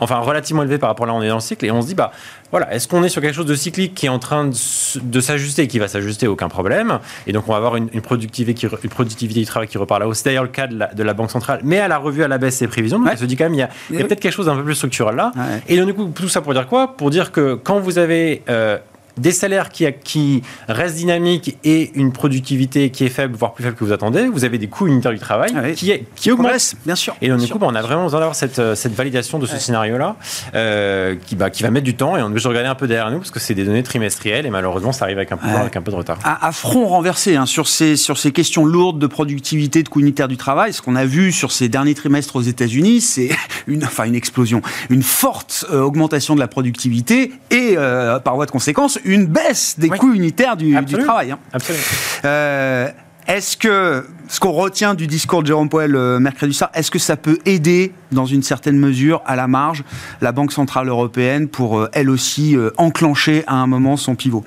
enfin 0.00 0.18
relativement 0.18 0.62
élevé 0.62 0.78
par 0.78 0.88
rapport 0.88 1.06
à 1.06 1.08
là 1.08 1.14
où 1.14 1.16
on 1.16 1.22
est 1.22 1.28
dans 1.28 1.36
le 1.36 1.40
cycle. 1.40 1.64
Et 1.64 1.70
on 1.70 1.82
se 1.82 1.88
dit, 1.88 1.94
bah, 1.94 2.12
voilà, 2.50 2.72
est-ce 2.74 2.86
qu'on 2.88 3.02
est 3.02 3.08
sur 3.08 3.20
quelque 3.20 3.34
chose 3.34 3.46
de 3.46 3.54
cyclique 3.54 3.94
qui 3.94 4.06
est 4.06 4.10
en 4.10 4.18
train 4.18 4.46
de, 4.46 5.20
s'ajuster, 5.20 5.66
qui 5.66 5.78
va 5.78 5.88
s'ajuster, 5.88 6.26
aucun 6.26 6.48
problème, 6.48 7.00
et 7.26 7.32
donc 7.32 7.48
on 7.48 7.52
va 7.52 7.56
avoir 7.56 7.76
une, 7.76 7.88
productivité, 8.00 8.54
qui, 8.54 8.66
une 8.66 8.90
productivité 8.90 9.40
du 9.40 9.46
travail 9.46 9.68
qui 9.68 9.78
repart 9.78 10.00
là 10.00 10.08
haut. 10.08 10.14
C'est 10.14 10.24
d'ailleurs 10.24 10.44
le 10.44 10.48
cas 10.48 10.66
de 10.66 11.02
la, 11.02 11.14
Banque 11.14 11.30
centrale, 11.30 11.60
mais 11.64 11.76
elle 11.76 11.92
a 11.92 11.98
revu 11.98 12.22
à 12.22 12.28
la 12.28 12.36
baisse 12.38 12.56
ses 12.56 12.68
prévisions, 12.68 12.98
donc 12.98 13.08
elle 13.10 13.18
se 13.18 13.24
dit 13.24 13.36
quand 13.36 13.44
même, 13.44 13.54
il 13.54 13.58
y 13.58 13.62
a, 13.62 13.68
peut-être 13.88 14.20
quelque 14.20 14.32
chose 14.32 14.46
d'un 14.46 14.56
peu 14.56 14.64
plus 14.64 14.74
structurel 14.74 15.16
là. 15.16 15.32
Et 15.68 15.76
donc 15.76 15.86
du 15.86 15.94
coup, 15.94 16.10
tout 16.14 16.28
ça 16.28 16.40
pour 16.40 16.52
dire 16.52 16.66
quoi? 16.66 16.96
Pour 16.96 17.10
dire 17.10 17.32
que 17.32 17.54
quand 17.54 17.80
vous 17.80 17.98
avez 17.98 18.42
euh, 18.48 18.78
des 19.18 19.32
salaires 19.32 19.70
qui, 19.70 19.86
qui 20.04 20.42
restent 20.68 20.96
dynamiques 20.96 21.56
et 21.64 21.90
une 21.94 22.12
productivité 22.12 22.90
qui 22.90 23.04
est 23.04 23.08
faible, 23.08 23.34
voire 23.34 23.54
plus 23.54 23.64
faible 23.64 23.76
que 23.76 23.84
vous 23.84 23.92
attendez, 23.92 24.26
vous 24.26 24.44
avez 24.44 24.58
des 24.58 24.66
coûts 24.66 24.86
unitaires 24.86 25.12
du 25.12 25.18
travail 25.18 25.52
ah 25.56 25.70
qui, 25.70 25.90
est, 25.90 26.04
qui 26.14 26.30
augmentent. 26.30 26.76
bien 26.84 26.94
sûr. 26.94 27.16
Et 27.22 27.28
donc, 27.28 27.40
du 27.40 27.48
coup, 27.48 27.58
bah, 27.58 27.66
on 27.70 27.74
a 27.74 27.82
vraiment 27.82 28.04
besoin 28.04 28.20
d'avoir 28.20 28.36
cette, 28.36 28.58
euh, 28.58 28.74
cette, 28.74 28.94
validation 28.94 29.38
de 29.38 29.46
ce 29.46 29.56
scénario-là 29.56 30.16
euh, 30.54 31.16
qui, 31.26 31.34
bah, 31.34 31.50
qui 31.50 31.62
va 31.62 31.70
mettre 31.70 31.84
du 31.84 31.96
temps 31.96 32.16
et 32.16 32.22
on 32.22 32.30
veut 32.30 32.40
regarder 32.46 32.68
un 32.68 32.74
peu 32.74 32.86
derrière 32.86 33.10
nous 33.10 33.18
parce 33.18 33.30
que 33.30 33.40
c'est 33.40 33.54
des 33.54 33.64
données 33.64 33.82
trimestrielles 33.82 34.46
et 34.46 34.50
malheureusement, 34.50 34.92
ça 34.92 35.04
arrive 35.06 35.16
avec 35.16 35.32
un 35.32 35.36
peu, 35.36 35.48
avec 35.48 35.76
un 35.76 35.82
peu 35.82 35.90
de 35.90 35.96
retard. 35.96 36.18
À, 36.22 36.52
front 36.52 36.86
renversé 36.86 37.36
hein, 37.36 37.46
sur, 37.46 37.68
ces, 37.68 37.96
sur 37.96 38.18
ces 38.18 38.32
questions 38.32 38.64
lourdes 38.64 38.98
de 38.98 39.06
productivité, 39.06 39.82
de 39.82 39.88
coûts 39.88 40.00
unitaires 40.00 40.28
du 40.28 40.36
travail, 40.36 40.72
ce 40.72 40.82
qu'on 40.82 40.96
a 40.96 41.04
vu 41.04 41.32
sur 41.32 41.52
ces 41.52 41.68
derniers 41.68 41.94
trimestres 41.94 42.36
aux 42.36 42.42
États-Unis, 42.42 43.00
c'est 43.00 43.30
une, 43.66 43.84
enfin, 43.84 44.04
une 44.04 44.14
explosion, 44.14 44.62
une 44.90 45.02
forte 45.02 45.64
euh, 45.70 45.80
augmentation 45.80 46.34
de 46.34 46.40
la 46.40 46.48
productivité 46.48 47.32
et, 47.50 47.76
par 48.24 48.36
voie 48.36 48.46
de 48.46 48.50
conséquence, 48.50 48.98
une 49.06 49.26
baisse 49.26 49.78
des 49.78 49.88
coûts 49.88 50.12
unitaires 50.12 50.56
du, 50.56 50.74
travail. 50.98 51.30
Hein. 51.30 51.38
Absolument. 51.52 51.84
Euh, 52.24 52.90
est-ce 53.26 53.56
que 53.56 54.06
ce 54.28 54.40
qu'on 54.40 54.52
retient 54.52 54.94
du 54.94 55.06
discours 55.06 55.42
de 55.42 55.46
Jérôme 55.46 55.68
Poel 55.68 55.94
euh, 55.96 56.18
mercredi 56.18 56.52
soir, 56.52 56.70
est-ce 56.74 56.90
que 56.90 56.98
ça 56.98 57.16
peut 57.16 57.38
aider 57.44 57.92
dans 58.12 58.26
une 58.26 58.42
certaine 58.42 58.78
mesure 58.78 59.22
à 59.24 59.36
la 59.36 59.46
marge 59.46 59.84
la 60.20 60.32
Banque 60.32 60.52
centrale 60.52 60.88
européenne 60.88 61.48
pour 61.48 61.78
euh, 61.78 61.88
elle 61.92 62.10
aussi 62.10 62.56
enclencher 62.76 63.44
à 63.46 63.54
un 63.54 63.66
moment 63.66 63.96
son 63.96 64.14
pivot? 64.14 64.44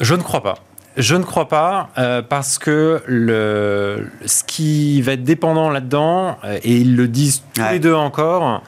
Je 0.00 0.14
ne 0.14 0.22
crois 0.22 0.42
pas. 0.42 0.54
Je 0.96 1.16
ne 1.16 1.22
crois 1.22 1.48
pas 1.48 1.88
parce 2.28 2.58
que 2.58 3.02
le, 3.06 4.10
ce 4.26 4.44
qui 4.44 5.00
va 5.00 5.12
être 5.12 5.24
dépendant 5.24 5.70
là-dedans, 5.70 6.36
et 6.62 6.76
ils 6.76 6.96
le 6.96 7.08
disent 7.08 7.42
tous 7.54 7.62
les 7.70 7.78
deux 7.78 7.94
encore, 7.94 8.62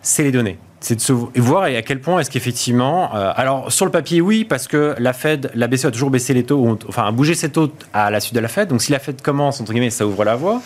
c'est 0.00 0.22
les 0.22 0.32
données 0.32 0.58
c'est 0.80 0.96
de 0.96 1.40
voir 1.40 1.64
à 1.64 1.82
quel 1.82 2.00
point 2.00 2.20
est-ce 2.20 2.30
qu'effectivement, 2.30 3.14
euh, 3.14 3.32
alors 3.36 3.70
sur 3.70 3.84
le 3.84 3.90
papier 3.90 4.20
oui, 4.22 4.44
parce 4.44 4.66
que 4.66 4.94
la 4.98 5.12
Fed, 5.12 5.50
la 5.54 5.66
BCE 5.66 5.86
a 5.86 5.90
toujours 5.90 6.10
baissé 6.10 6.32
les 6.32 6.42
taux, 6.42 6.78
enfin 6.88 7.04
a 7.04 7.12
bougé 7.12 7.34
ses 7.34 7.50
taux 7.50 7.70
à 7.92 8.10
la 8.10 8.18
suite 8.20 8.34
de 8.34 8.40
la 8.40 8.48
Fed. 8.48 8.68
Donc 8.68 8.80
si 8.80 8.90
la 8.90 8.98
Fed 8.98 9.20
commence 9.20 9.60
entre 9.60 9.72
guillemets, 9.72 9.90
ça 9.90 10.06
ouvre 10.06 10.24
la 10.24 10.36
voie. 10.36 10.62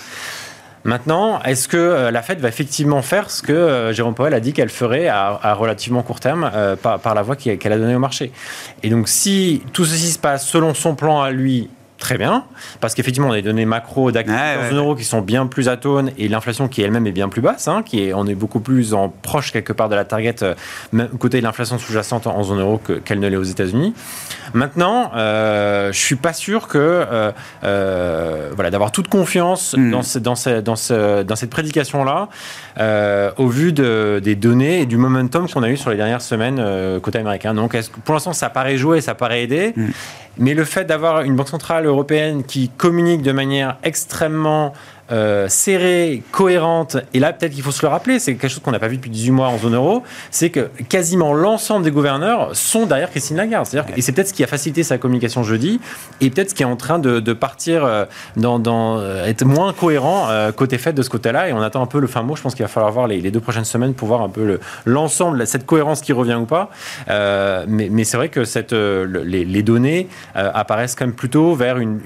Maintenant, 0.84 1.42
est-ce 1.42 1.66
que 1.66 1.76
euh, 1.76 2.10
la 2.10 2.22
Fed 2.22 2.38
va 2.40 2.48
effectivement 2.48 3.02
faire 3.02 3.30
ce 3.30 3.42
que 3.42 3.52
euh, 3.52 3.92
Jérôme 3.92 4.14
Powell 4.14 4.34
a 4.34 4.40
dit 4.40 4.52
qu'elle 4.52 4.68
ferait 4.68 5.08
à, 5.08 5.54
relativement 5.54 6.02
court 6.02 6.20
terme 6.20 6.50
par, 6.80 7.00
par, 7.00 7.14
la 7.14 7.22
voie 7.22 7.36
qu'elle 7.36 7.72
a 7.72 7.78
donnée 7.78 7.96
au 7.96 8.00
marché? 8.00 8.30
Et 8.82 8.90
donc 8.90 9.08
si 9.08 9.62
tout 9.72 9.84
ceci 9.84 10.12
se 10.12 10.18
passe 10.18 10.46
selon 10.46 10.74
son 10.74 10.94
plan 10.94 11.22
à 11.22 11.32
lui 11.32 11.70
très 11.98 12.18
bien, 12.18 12.44
parce 12.80 12.94
qu'effectivement, 12.94 13.28
on 13.28 13.32
a 13.32 13.36
des 13.36 13.42
données 13.42 13.64
macro 13.64 14.10
d'actifs 14.10 14.34
en 14.34 14.68
zone 14.68 14.78
euro 14.78 14.94
qui 14.94 15.04
sont 15.04 15.20
bien 15.20 15.46
plus 15.46 15.68
atones 15.68 16.10
et 16.18 16.28
l'inflation 16.28 16.68
qui 16.68 16.82
elle-même 16.82 17.06
est 17.06 17.12
bien 17.12 17.28
plus 17.28 17.40
basse, 17.40 17.68
hein, 17.68 17.82
qui 17.84 18.02
est, 18.02 18.14
on 18.14 18.26
est 18.26 18.34
beaucoup 18.34 18.60
plus 18.60 18.94
en 18.94 19.08
proche 19.08 19.52
quelque 19.52 19.72
part 19.72 19.88
de 19.88 19.94
la 19.94 20.04
target 20.04 20.34
euh, 20.42 20.54
côté 21.18 21.38
de 21.38 21.44
l'inflation 21.44 21.78
sous-jacente 21.78 22.26
en 22.26 22.42
zone 22.42 22.60
euro 22.60 22.80
qu'elle 23.04 23.20
ne 23.20 23.28
l'est 23.28 23.36
aux 23.36 23.42
États-Unis. 23.42 23.94
Maintenant, 24.54 25.10
euh, 25.16 25.92
je 25.92 25.98
suis 25.98 26.14
pas 26.14 26.32
sûr 26.32 26.68
que 26.68 26.78
euh, 26.78 27.32
euh, 27.64 28.50
voilà 28.54 28.70
d'avoir 28.70 28.92
toute 28.92 29.08
confiance 29.08 29.74
hmm. 29.76 29.90
dans, 29.90 30.02
dans, 30.20 30.34
dans, 30.62 31.24
dans, 31.24 31.36
cette 31.36 31.50
prédication-là, 31.50 32.28
au 33.36 33.48
vu 33.48 33.72
de, 33.72 34.20
des 34.22 34.36
données 34.36 34.80
et 34.80 34.86
du 34.86 34.96
momentum 34.96 35.48
qu'on 35.48 35.62
a 35.64 35.68
eu 35.68 35.76
sur 35.76 35.90
les 35.90 35.96
dernières 35.96 36.22
semaines 36.22 36.62
côté 37.00 37.18
américain. 37.18 37.52
Donc, 37.54 37.76
pour 38.04 38.14
l'instant, 38.14 38.32
ça 38.32 38.48
paraît 38.48 38.76
jouer, 38.76 39.00
ça 39.00 39.14
paraît 39.14 39.42
aider. 39.42 39.72
Hmm. 39.76 39.90
Mais 40.36 40.54
le 40.54 40.64
fait 40.64 40.84
d'avoir 40.84 41.22
une 41.22 41.36
banque 41.36 41.48
centrale 41.48 41.83
européenne 41.84 42.44
qui 42.44 42.68
communique 42.68 43.22
de 43.22 43.32
manière 43.32 43.76
extrêmement 43.82 44.72
euh, 45.12 45.48
serrée, 45.48 46.22
cohérente, 46.32 46.96
et 47.12 47.18
là 47.18 47.34
peut-être 47.34 47.52
qu'il 47.52 47.62
faut 47.62 47.70
se 47.70 47.82
le 47.82 47.88
rappeler, 47.88 48.18
c'est 48.18 48.34
quelque 48.36 48.50
chose 48.50 48.62
qu'on 48.62 48.70
n'a 48.70 48.78
pas 48.78 48.88
vu 48.88 48.96
depuis 48.96 49.10
18 49.10 49.32
mois 49.32 49.48
en 49.48 49.58
zone 49.58 49.74
euro, 49.74 50.02
c'est 50.30 50.48
que 50.48 50.70
quasiment 50.88 51.34
l'ensemble 51.34 51.84
des 51.84 51.90
gouverneurs 51.90 52.56
sont 52.56 52.86
derrière 52.86 53.10
Christine 53.10 53.36
Lagarde. 53.36 53.66
C'est-à-dire 53.66 53.92
et 53.98 54.00
c'est 54.00 54.12
peut-être 54.12 54.28
ce 54.28 54.32
qui 54.32 54.42
a 54.42 54.46
facilité 54.46 54.82
sa 54.82 54.96
communication 54.96 55.42
jeudi, 55.42 55.78
et 56.22 56.30
peut-être 56.30 56.50
ce 56.50 56.54
qui 56.54 56.62
est 56.62 56.66
en 56.66 56.76
train 56.76 56.98
de, 56.98 57.32
partir 57.34 57.84
euh, 57.84 58.06
dans, 58.36 58.62
euh, 58.98 59.26
être 59.26 59.44
moins 59.44 59.74
cohérent 59.74 60.28
côté 60.56 60.78
fait 60.78 60.94
de 60.94 61.02
ce 61.02 61.10
côté-là, 61.10 61.50
et 61.50 61.52
on 61.52 61.60
attend 61.60 61.82
un 61.82 61.86
peu 61.86 62.00
le 62.00 62.06
fin 62.06 62.22
mot. 62.22 62.34
Je 62.34 62.40
pense 62.40 62.54
qu'il 62.54 62.64
va 62.64 62.68
falloir 62.68 62.90
voir 62.90 63.06
les, 63.06 63.30
deux 63.30 63.40
prochaines 63.40 63.64
semaines 63.66 63.92
pour 63.92 64.08
voir 64.08 64.22
un 64.22 64.30
peu 64.30 64.58
l'ensemble, 64.86 65.46
cette 65.46 65.66
cohérence 65.66 66.00
qui 66.00 66.14
revient 66.14 66.38
ou 66.40 66.46
pas. 66.46 66.70
mais, 67.68 68.04
c'est 68.04 68.16
vrai 68.16 68.30
que 68.30 68.40
les, 69.22 69.62
données 69.62 70.08
apparaissent 70.34 70.94
quand 70.94 71.04
même 71.04 71.14
plutôt 71.14 71.54
vers 71.54 71.76
une, 71.76 72.00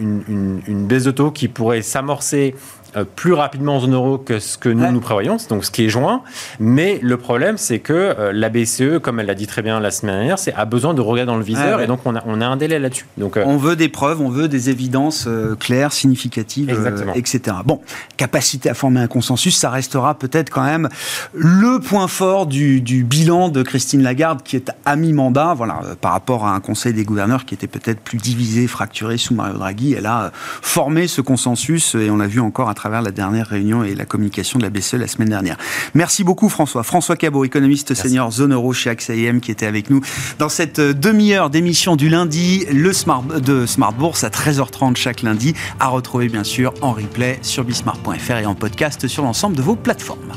une, 0.66 0.86
baisse 0.88 1.04
de 1.04 1.10
taux 1.10 1.30
qui 1.30 1.46
pourrait 1.48 1.82
s'amorcer 1.82 2.54
euh, 2.87 2.87
plus 3.16 3.32
rapidement 3.32 3.76
en 3.76 3.80
zone 3.80 3.94
euro 3.94 4.18
que 4.18 4.38
ce 4.38 4.58
que 4.58 4.68
nous 4.68 4.90
nous 4.90 5.00
prévoyons, 5.00 5.36
donc 5.48 5.64
ce 5.64 5.70
qui 5.70 5.84
est 5.84 5.88
joint. 5.88 6.22
Mais 6.60 6.98
le 7.02 7.16
problème, 7.16 7.58
c'est 7.58 7.78
que 7.78 7.92
euh, 7.92 8.32
la 8.32 8.48
BCE, 8.48 8.98
comme 9.02 9.20
elle 9.20 9.26
l'a 9.26 9.34
dit 9.34 9.46
très 9.46 9.62
bien 9.62 9.80
la 9.80 9.90
semaine 9.90 10.16
dernière, 10.16 10.38
c'est 10.38 10.54
a 10.54 10.64
besoin 10.64 10.94
de 10.94 11.00
regarder 11.00 11.30
dans 11.30 11.36
le 11.36 11.44
viseur, 11.44 11.80
et 11.80 11.86
donc 11.86 12.00
on 12.04 12.16
a, 12.16 12.22
on 12.26 12.40
a 12.40 12.46
un 12.46 12.56
délai 12.56 12.78
là-dessus. 12.78 13.06
Donc 13.16 13.36
euh, 13.36 13.44
on 13.46 13.56
veut 13.56 13.76
des 13.76 13.88
preuves, 13.88 14.20
on 14.20 14.28
veut 14.28 14.48
des 14.48 14.70
évidences 14.70 15.28
claires, 15.58 15.92
significatives, 15.92 16.70
etc. 17.14 17.56
Bon, 17.64 17.80
capacité 18.16 18.70
à 18.70 18.74
former 18.74 19.00
un 19.00 19.06
consensus, 19.06 19.56
ça 19.56 19.70
restera 19.70 20.14
peut-être 20.14 20.50
quand 20.50 20.64
même 20.64 20.88
le 21.32 21.78
point 21.80 22.08
fort 22.08 22.46
du, 22.46 22.80
du, 22.80 23.04
bilan 23.04 23.48
de 23.48 23.62
Christine 23.62 24.02
Lagarde, 24.02 24.42
qui 24.42 24.56
est 24.56 24.70
à 24.84 24.96
mi-mandat, 24.96 25.54
voilà, 25.54 25.80
par 26.00 26.12
rapport 26.12 26.46
à 26.46 26.54
un 26.54 26.60
Conseil 26.60 26.92
des 26.92 27.04
gouverneurs 27.04 27.44
qui 27.44 27.54
était 27.54 27.66
peut-être 27.66 28.00
plus 28.00 28.18
divisé, 28.18 28.66
fracturé 28.66 29.16
sous 29.18 29.34
Mario 29.34 29.54
Draghi. 29.54 29.94
Elle 29.94 30.06
a 30.06 30.30
formé 30.34 31.06
ce 31.06 31.20
consensus, 31.20 31.94
et 31.94 32.10
on 32.10 32.16
l'a 32.16 32.26
vu 32.26 32.40
encore 32.40 32.68
à 32.68 32.74
travers 32.74 32.87
la 32.88 33.10
dernière 33.10 33.46
réunion 33.46 33.84
et 33.84 33.94
la 33.94 34.04
communication 34.04 34.58
de 34.58 34.64
la 34.64 34.70
BCE 34.70 34.94
la 34.94 35.06
semaine 35.06 35.28
dernière. 35.28 35.56
Merci 35.94 36.24
beaucoup 36.24 36.48
François. 36.48 36.82
François 36.82 37.16
Cabot, 37.16 37.44
économiste 37.44 37.94
senior 37.94 38.32
zone 38.32 38.52
euro 38.52 38.72
chez 38.72 38.90
AXA 38.90 39.14
IM 39.14 39.40
qui 39.40 39.50
était 39.50 39.66
avec 39.66 39.90
nous 39.90 40.00
dans 40.38 40.48
cette 40.48 40.78
euh, 40.78 40.94
demi-heure 40.94 41.50
d'émission 41.50 41.96
du 41.96 42.08
lundi, 42.08 42.64
le 42.72 42.92
Smart, 42.92 43.22
de 43.22 43.66
Smart 43.66 43.92
Bourse 43.92 44.24
à 44.24 44.28
13h30 44.28 44.96
chaque 44.96 45.22
lundi, 45.22 45.54
à 45.80 45.88
retrouver 45.88 46.28
bien 46.28 46.44
sûr 46.44 46.74
en 46.80 46.92
replay 46.92 47.38
sur 47.42 47.64
bismart.fr 47.64 48.32
et 48.32 48.46
en 48.46 48.54
podcast 48.54 49.06
sur 49.06 49.22
l'ensemble 49.22 49.56
de 49.56 49.62
vos 49.62 49.76
plateformes. 49.76 50.32